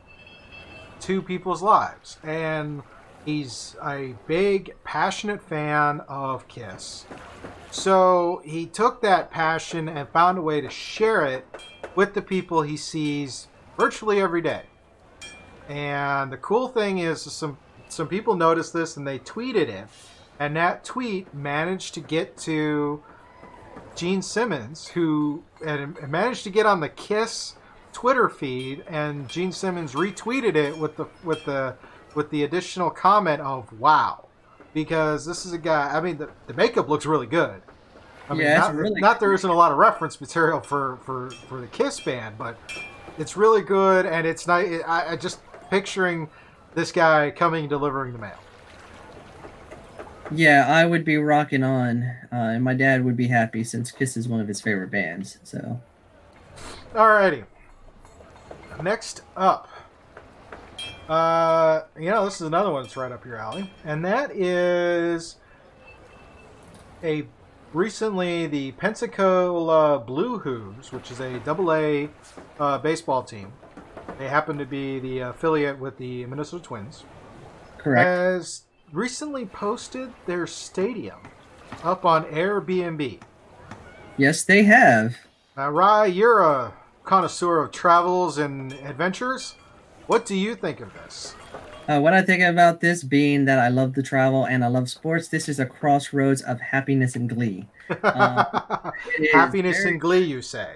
[1.01, 2.17] to people's lives.
[2.23, 2.83] And
[3.25, 7.05] he's a big, passionate fan of Kiss.
[7.71, 11.45] So he took that passion and found a way to share it
[11.95, 13.47] with the people he sees
[13.77, 14.63] virtually every day.
[15.69, 17.57] And the cool thing is, some
[17.87, 19.87] some people noticed this and they tweeted it,
[20.39, 23.03] and that tweet managed to get to
[23.95, 27.55] Gene Simmons, who and managed to get on the Kiss
[27.93, 31.75] Twitter feed, and Gene Simmons retweeted it with the with the
[32.15, 34.27] with the additional comment of "Wow,"
[34.73, 35.95] because this is a guy.
[35.95, 37.61] I mean, the, the makeup looks really good.
[38.29, 41.31] I mean, Yeah, not, really not there isn't a lot of reference material for for
[41.47, 42.57] for the Kiss band, but
[43.17, 44.81] it's really good, and it's nice.
[44.87, 45.39] I, I just
[45.69, 46.29] picturing
[46.73, 48.37] this guy coming delivering the mail.
[50.33, 54.15] Yeah, I would be rocking on, uh, and my dad would be happy since Kiss
[54.15, 55.39] is one of his favorite bands.
[55.43, 55.81] So,
[56.93, 57.43] Alrighty.
[58.81, 59.67] Next up,
[61.11, 65.35] uh, you know, this is another one that's right up your alley, and that is
[67.03, 67.25] a
[67.73, 72.09] recently the Pensacola Blue Wahoos, which is a double A
[72.59, 73.51] uh, baseball team.
[74.17, 77.03] They happen to be the affiliate with the Minnesota Twins.
[77.77, 78.07] correct.
[78.07, 81.19] Has recently posted their stadium
[81.83, 83.19] up on Airbnb.
[84.17, 85.17] yes, they have.
[85.57, 89.55] Now, Rye, you're a connoisseur of travels and adventures.
[90.11, 91.35] What do you think of this?
[91.87, 94.89] Uh, what I think about this being that I love to travel and I love
[94.89, 97.65] sports, this is a crossroads of happiness and glee.
[98.03, 98.91] Uh,
[99.31, 100.75] Happiness very- and glee, you say.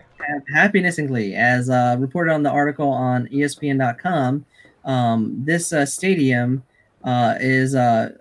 [0.54, 4.46] happiness and glee as uh, reported on the article on espn.com
[4.86, 6.64] um, this uh, stadium
[7.04, 8.12] uh, is uh,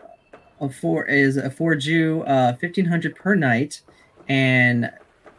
[0.61, 3.83] a for is a for Jew uh, 1500 per night
[4.29, 4.91] and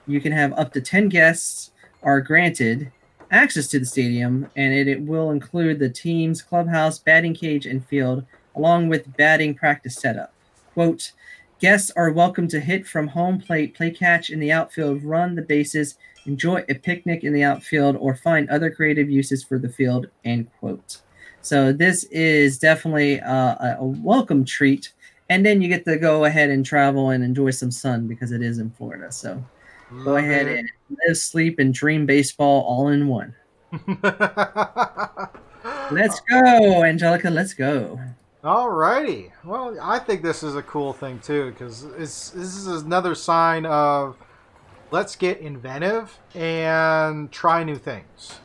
[0.08, 1.72] you can have up to 10 guests
[2.04, 2.92] are granted
[3.32, 7.86] access to the stadium and it, it will include the team's clubhouse batting cage and
[7.86, 10.34] field along with batting practice setup.
[10.74, 11.12] Quote
[11.60, 15.42] guests are welcome to hit from home plate play catch in the outfield run the
[15.42, 15.96] bases
[16.26, 20.48] enjoy a picnic in the outfield or find other creative uses for the field end
[20.60, 21.02] quote.
[21.42, 24.92] So this is definitely uh, a, a welcome treat.
[25.30, 28.42] And then you get to go ahead and travel and enjoy some sun because it
[28.42, 29.44] is in florida so
[29.92, 30.60] go Love ahead it.
[30.60, 30.70] and
[31.08, 33.34] live sleep and dream baseball all in one
[35.92, 38.00] let's go angelica let's go
[38.46, 39.32] Alrighty.
[39.44, 44.18] Well, I think this is a cool thing too because this is another sign of
[44.92, 48.36] let's get inventive and try new things.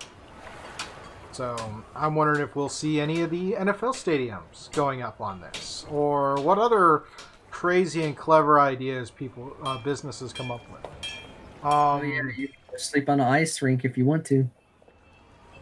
[1.33, 1.55] So
[1.95, 6.37] I'm wondering if we'll see any of the NFL stadiums going up on this, or
[6.41, 7.05] what other
[7.51, 11.20] crazy and clever ideas people uh, businesses come up with.
[11.63, 14.49] Um, oh yeah you can sleep on an ice rink if you want to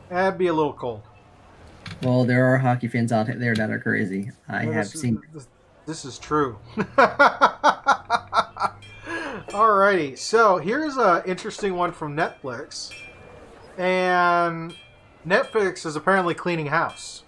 [0.08, 1.02] That'd be a little cold.
[2.02, 5.20] well there are hockey fans out there that are crazy i have this is- seen
[5.32, 5.48] This,
[5.86, 6.58] this is true.
[9.48, 12.92] Alrighty, so here's an interesting one from Netflix,
[13.78, 14.74] and
[15.26, 17.22] Netflix is apparently cleaning house.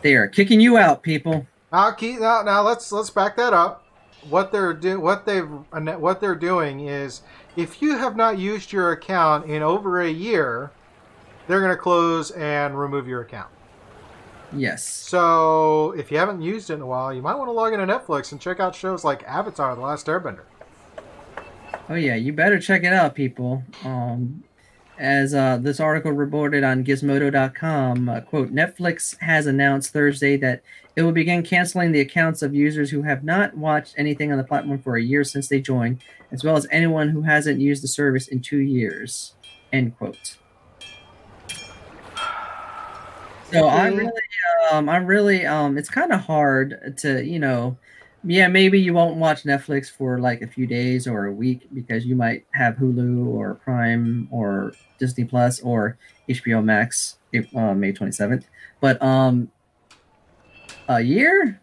[0.00, 3.84] they are kicking you out people Now, keep, now, now let's let's back that up.
[4.30, 7.22] What they're do what they've what they're doing is
[7.56, 10.70] if you have not used your account in over a year,
[11.46, 13.50] they're going to close and remove your account.
[14.54, 17.72] yes So if you haven't used it in a while, you might want to log
[17.72, 20.44] into Netflix and check out shows like Avatar: The Last Airbender.
[21.88, 23.64] Oh yeah, you better check it out, people.
[23.84, 24.44] Um,
[24.98, 30.62] as uh, this article reported on Gizmodo.com, uh, quote: Netflix has announced Thursday that
[30.94, 34.44] it will begin canceling the accounts of users who have not watched anything on the
[34.44, 36.02] platform for a year since they joined,
[36.32, 39.34] as well as anyone who hasn't used the service in two years.
[39.72, 40.36] End quote.
[43.52, 44.12] So I really,
[44.72, 47.76] um, I really, um, it's kind of hard to, you know,
[48.24, 52.06] yeah, maybe you won't watch Netflix for like a few days or a week because
[52.06, 58.44] you might have Hulu or Prime or Disney Plus or HBO Max uh, May 27th.
[58.80, 59.50] But um,
[60.88, 61.60] a year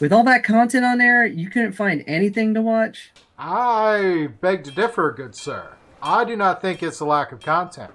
[0.00, 3.12] with all that content on there, you couldn't find anything to watch.
[3.38, 5.74] I beg to differ, good sir.
[6.02, 7.92] I do not think it's a lack of content.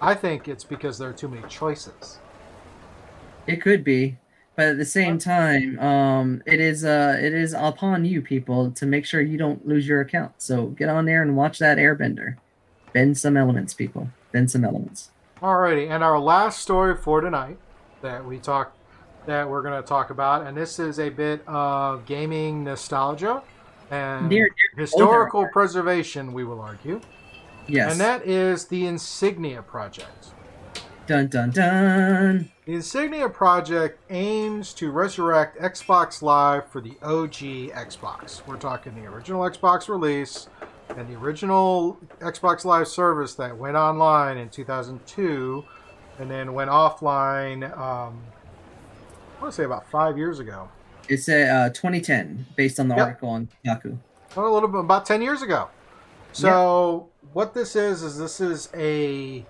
[0.00, 2.18] I think it's because there are too many choices.
[3.46, 4.18] It could be,
[4.56, 8.86] but at the same time, um, it is uh, it is upon you people to
[8.86, 10.32] make sure you don't lose your account.
[10.38, 12.36] So get on there and watch that Airbender.
[12.92, 14.08] Bend some elements, people.
[14.32, 15.10] Bend some elements.
[15.40, 17.58] Alrighty, and our last story for tonight
[18.02, 18.74] that we talk
[19.26, 23.42] that we're going to talk about, and this is a bit of gaming nostalgia
[23.90, 24.44] and Near,
[24.76, 25.52] near historical older.
[25.52, 27.00] preservation, we will argue,
[27.66, 27.92] yes.
[27.92, 30.28] and that is the Insignia Project.
[31.06, 32.50] dun dun dun.
[32.66, 38.46] The Insignia Project aims to resurrect Xbox Live for the OG Xbox.
[38.46, 40.48] We're talking the original Xbox release
[40.96, 45.64] and the original Xbox Live service that went online in 2002
[46.18, 47.76] and then went offline.
[47.76, 48.22] Um,
[49.38, 50.68] I want to say about five years ago.
[51.08, 53.06] It's a uh, 2010, based on the Yep.
[53.06, 53.96] article on Yahoo.
[54.34, 55.68] Well, a little bit about 10 years ago.
[56.32, 59.44] So what this is is this is a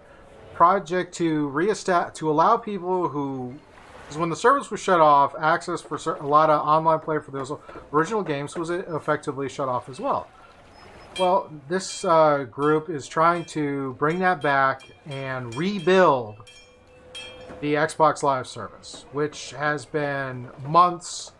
[0.55, 3.55] project to reestat to allow people who
[4.03, 7.31] because when the service was shut off, access for a lot of online play for
[7.31, 7.51] those
[7.91, 10.29] original games was effectively shut off as well.
[11.19, 16.37] Well, this uh, group is trying to bring that back and rebuild
[17.65, 21.33] the Xbox Live service, which has been months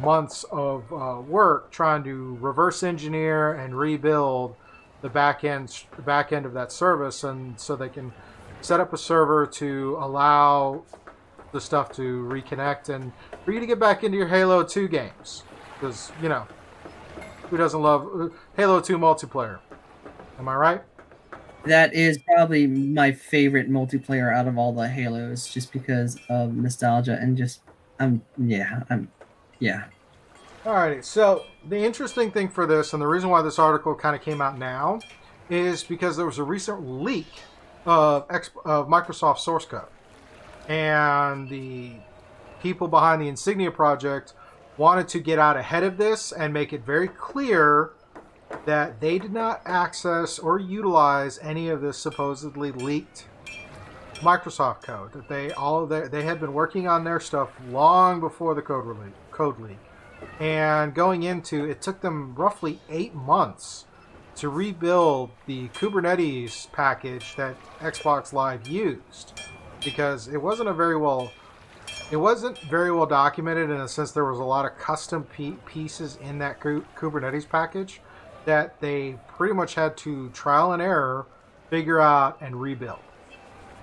[0.00, 4.54] months of uh, work trying to reverse engineer and rebuild
[5.02, 8.12] the back end the back end of that service and so they can
[8.60, 10.84] set up a server to allow
[11.50, 13.10] the stuff to reconnect and
[13.44, 15.42] for you to get back into your Halo 2 games.
[15.74, 16.46] Because you know
[17.48, 19.58] who doesn't love uh, Halo 2 multiplayer?
[20.38, 20.89] Am I right
[21.66, 27.18] That is probably my favorite multiplayer out of all the Halos, just because of nostalgia
[27.20, 27.60] and just,
[27.98, 29.08] um, yeah, I'm,
[29.58, 29.84] yeah,
[30.64, 34.20] Alrighty, so the interesting thing for this, and the reason why this article kind of
[34.20, 35.00] came out now,
[35.48, 37.28] is because there was a recent leak
[37.86, 38.26] of,
[38.66, 39.88] of Microsoft source code.
[40.68, 41.92] And the
[42.60, 44.34] people behind the Insignia project
[44.76, 47.92] wanted to get out ahead of this and make it very clear
[48.66, 53.26] that they did not access or utilize any of this supposedly leaked
[54.16, 55.12] Microsoft code.
[55.12, 58.86] That they all their, they had been working on their stuff long before the code
[58.86, 59.78] release, code leak
[60.38, 63.86] and going into it took them roughly eight months
[64.36, 69.40] to rebuild the Kerberos package that Xbox Live used
[69.84, 71.30] because it wasn't a very well
[72.10, 75.24] it wasn't very well documented in a sense there was a lot of custom
[75.66, 78.00] pieces in that Kerberos package
[78.44, 81.26] that they pretty much had to trial and error
[81.68, 82.98] figure out and rebuild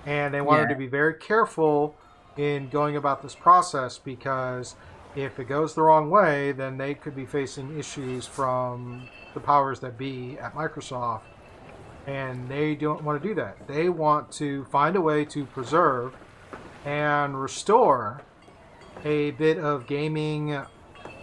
[0.06, 0.68] and they wanted Yeah.
[0.68, 1.94] to be very careful
[2.36, 4.76] in going about this process because
[5.16, 9.80] if it goes the wrong way, then they could be facing issues from the powers
[9.80, 11.22] that be at Microsoft.
[12.06, 13.66] And they don't want to do that.
[13.66, 16.14] They want to find a way to preserve
[16.84, 18.20] and restore
[19.04, 20.58] a bit of gaming,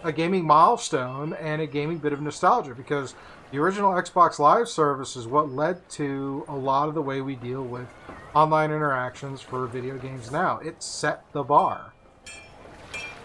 [0.06, 3.14] a gaming milestone and a gaming bit of nostalgia because
[3.50, 7.34] the original Xbox Live service is what led to a lot of the way we
[7.34, 7.88] deal with
[8.34, 10.58] online interactions for video games now.
[10.58, 11.92] It set the bar.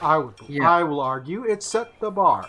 [0.02, 0.70] I would Yeah.
[0.70, 2.48] I will argue it set the bar.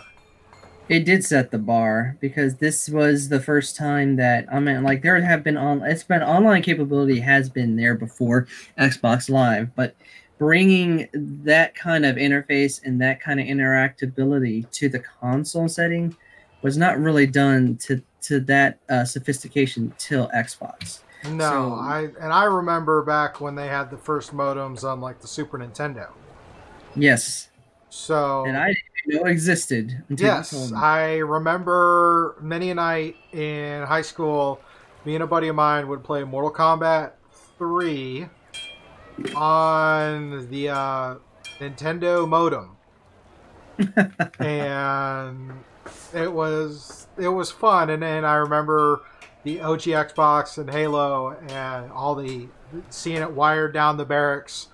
[0.89, 5.01] it did set the bar because this was the first time that I mean, like
[5.01, 9.95] there have been on, it's been online capability has been there before Xbox Live, but
[10.37, 16.15] bringing that kind of interface and that kind of interactability to the console setting
[16.61, 20.99] was not really done to to that uh, sophistication till Xbox.
[21.29, 25.19] No, So- I and I remember back when they had the first modems on like
[25.21, 26.09] the Super Nintendo.
[26.95, 27.49] Yes,
[27.89, 30.71] So and I didn't know existed until Yes.
[30.73, 34.61] I remember many a night in high school,
[35.03, 37.11] me and a buddy of mine would play Mortal Kombat
[37.57, 38.27] 3
[39.35, 41.15] on the uh,
[41.59, 42.77] Nintendo modem.
[44.39, 45.51] and
[46.13, 49.01] it was it was fun and then I remember
[49.43, 52.47] the OG Xbox and Halo and all the
[52.91, 54.67] seeing it wired down the barracks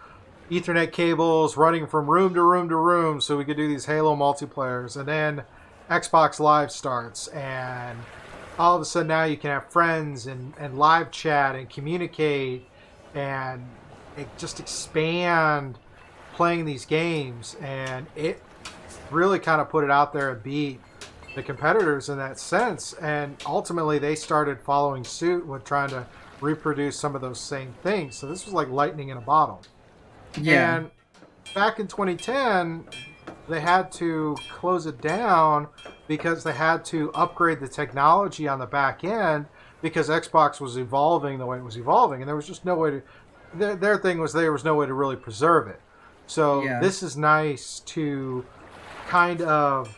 [0.50, 4.16] Ethernet cables running from room to room to room so we could do these Halo
[4.16, 4.98] multiplayers.
[4.98, 5.44] And then
[5.90, 8.00] Xbox Live starts, and
[8.58, 12.68] all of a sudden now you can have friends and, and live chat and communicate
[13.14, 13.64] and
[14.38, 15.78] just expand
[16.34, 17.56] playing these games.
[17.62, 18.42] And it
[19.12, 20.80] really kind of put it out there and beat
[21.36, 22.94] the competitors in that sense.
[22.94, 26.06] And ultimately, they started following suit with trying to
[26.42, 28.16] reproduce some of those same things.
[28.16, 29.62] So this was like lightning in a bottle.
[30.40, 30.92] yeah, And
[31.54, 32.86] back in 2010,
[33.48, 35.68] they had to close it down
[36.08, 39.46] because they had to upgrade the technology on the back end
[39.82, 42.92] because Xbox was evolving the way it was evolving, and there was just no way
[42.92, 43.02] to.
[43.54, 45.80] Their, their thing was there was no way to really preserve it.
[46.28, 46.80] So Yeah.
[46.80, 48.46] this is nice to
[49.08, 49.96] kind of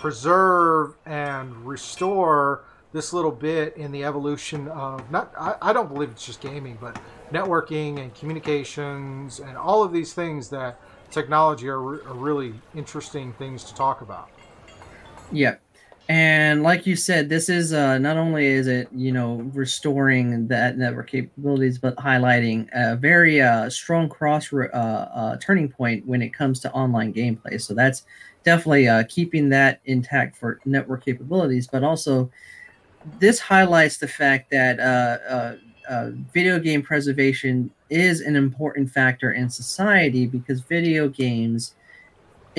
[0.00, 6.10] preserve and restore this little bit in the evolution of not I, I don't believe
[6.10, 6.98] it's just gaming but
[7.32, 10.80] networking and communications and all of these things that
[11.10, 14.28] technology are, are really interesting things to talk about
[15.30, 15.56] Yeah.
[16.10, 20.76] And like you said, this is uh, not only is it you know restoring that
[20.76, 26.30] network capabilities, but highlighting a very uh, strong cross uh, uh, turning point when it
[26.34, 27.60] comes to online gameplay.
[27.60, 28.06] So that's
[28.42, 32.28] definitely uh, keeping that intact for network capabilities, but also
[33.20, 40.26] this highlights the fact that uh, video game preservation is an important factor in society
[40.26, 41.76] because video games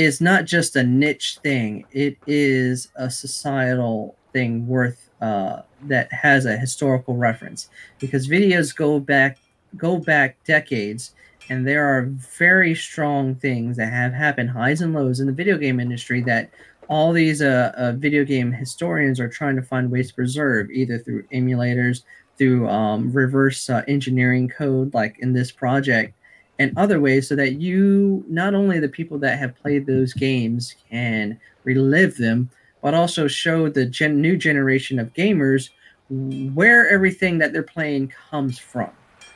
[0.01, 6.45] is not just a niche thing; it is a societal thing worth uh, that has
[6.45, 7.69] a historical reference.
[7.99, 9.37] Because videos go back
[9.77, 11.13] go back decades
[11.49, 12.03] and there are
[12.37, 16.49] very strong things that have happened highs and lows in the video game industry that
[16.87, 20.97] all these uh, uh, video game historians are trying to find ways to preserve either
[20.97, 22.03] through emulators
[22.37, 26.13] through um, reverse uh, engineering code like in this project
[26.61, 30.75] and other ways so that you not only the people that have played those games
[30.89, 32.49] can relive them
[32.81, 35.69] but also show the gen- new generation of gamers
[36.09, 38.89] where everything that they're playing comes from.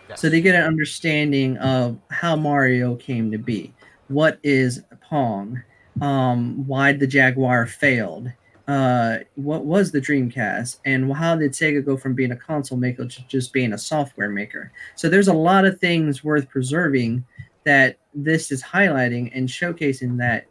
[0.10, 0.22] Yes.
[0.22, 3.73] So they get an understanding of how Mario came to be.
[4.07, 5.64] What is Pong?
[6.02, 8.31] Um, why the Jaguar failed?
[8.68, 10.80] Uh, what was the Dreamcast?
[10.86, 14.30] And how did Sega go from being a console maker to just being a software
[14.30, 14.72] maker?
[14.96, 17.26] So there's a lot of things worth preserving
[17.64, 20.46] that this is highlighting and showcasing that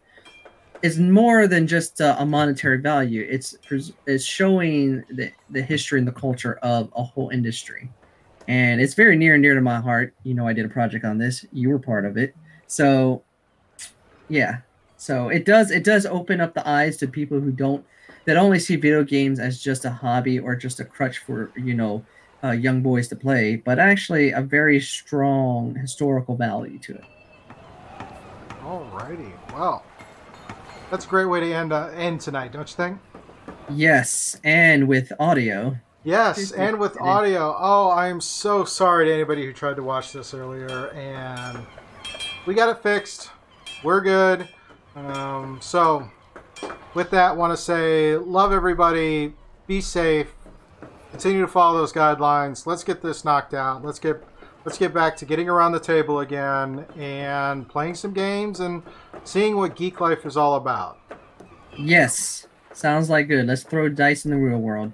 [0.83, 3.27] is more than just a, a monetary value.
[3.29, 3.57] It's
[4.07, 7.91] it's showing the, the history and the culture of a whole industry,
[8.49, 10.13] and it's very near and dear to my heart.
[10.25, 11.47] You know, I did a project on this.
[11.53, 12.37] You were part of it,
[12.67, 13.23] so
[14.29, 14.59] yeah.
[14.99, 17.85] So it does it does open up the eyes to people who don't
[18.25, 21.75] that only see video games as just a hobby or just a crutch for you
[21.75, 22.05] know
[22.43, 27.05] uh, young boys to play, but actually a very strong historical value to it.
[28.63, 29.85] Alrighty, well.
[30.91, 32.99] That's a great way to end uh, end tonight, don't you think?
[33.71, 35.77] Yes, and with audio.
[36.05, 37.57] Yes, and with audio.
[37.59, 41.67] Oh, I am so sorry to anybody who tried to watch this earlier, and
[42.47, 43.31] we got it fixed.
[43.83, 44.47] We're good.
[44.95, 46.09] Um, so,
[46.95, 49.35] with that, want to say love everybody.
[49.67, 50.35] Be safe.
[51.11, 52.67] Continue to follow those guidelines.
[52.67, 53.85] Let's get this knocked out.
[53.85, 54.23] Let's get
[54.65, 58.83] let's get back to getting around the table again and playing some games and
[59.25, 60.99] seeing what geek life is all about.
[61.79, 63.47] Yes, sounds like good.
[63.47, 64.93] Let's throw dice in the real world.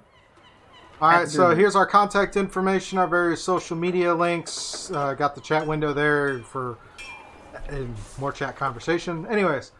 [1.00, 4.90] All right, so here's our contact information, our various social media links.
[4.90, 6.76] Uh, got the chat window there for
[8.18, 9.26] more chat conversation.
[9.26, 9.72] Anyways,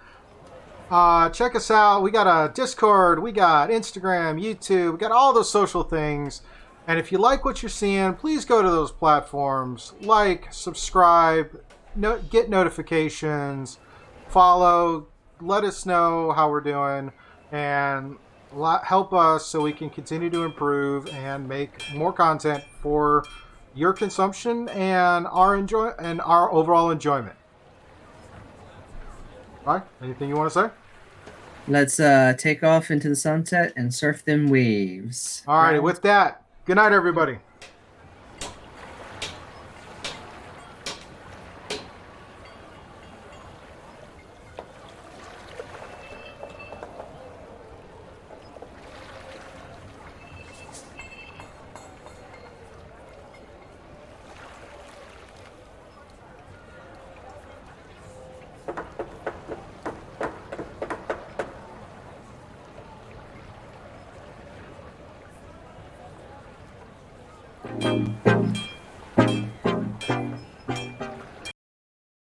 [0.91, 2.03] uh, check us out.
[2.03, 6.43] We got a Discord, we got Instagram, YouTube, we got all those social things.
[6.87, 11.63] And if you like what you're seeing, please go to those platforms, like, subscribe,
[11.95, 13.79] no, get notifications,
[14.29, 15.07] follow,
[15.41, 17.13] let us know how we're doing,
[17.53, 18.17] and
[18.85, 23.25] help us so we can continue to improve and make more content for
[23.75, 27.37] your consumption and our enjoy and our overall enjoyment.
[29.67, 30.71] All right, anything you want to say?
[31.69, 35.43] Let's uh, take off into the sunset and surf them waves.
[35.47, 37.39] All right, with that, good night, everybody.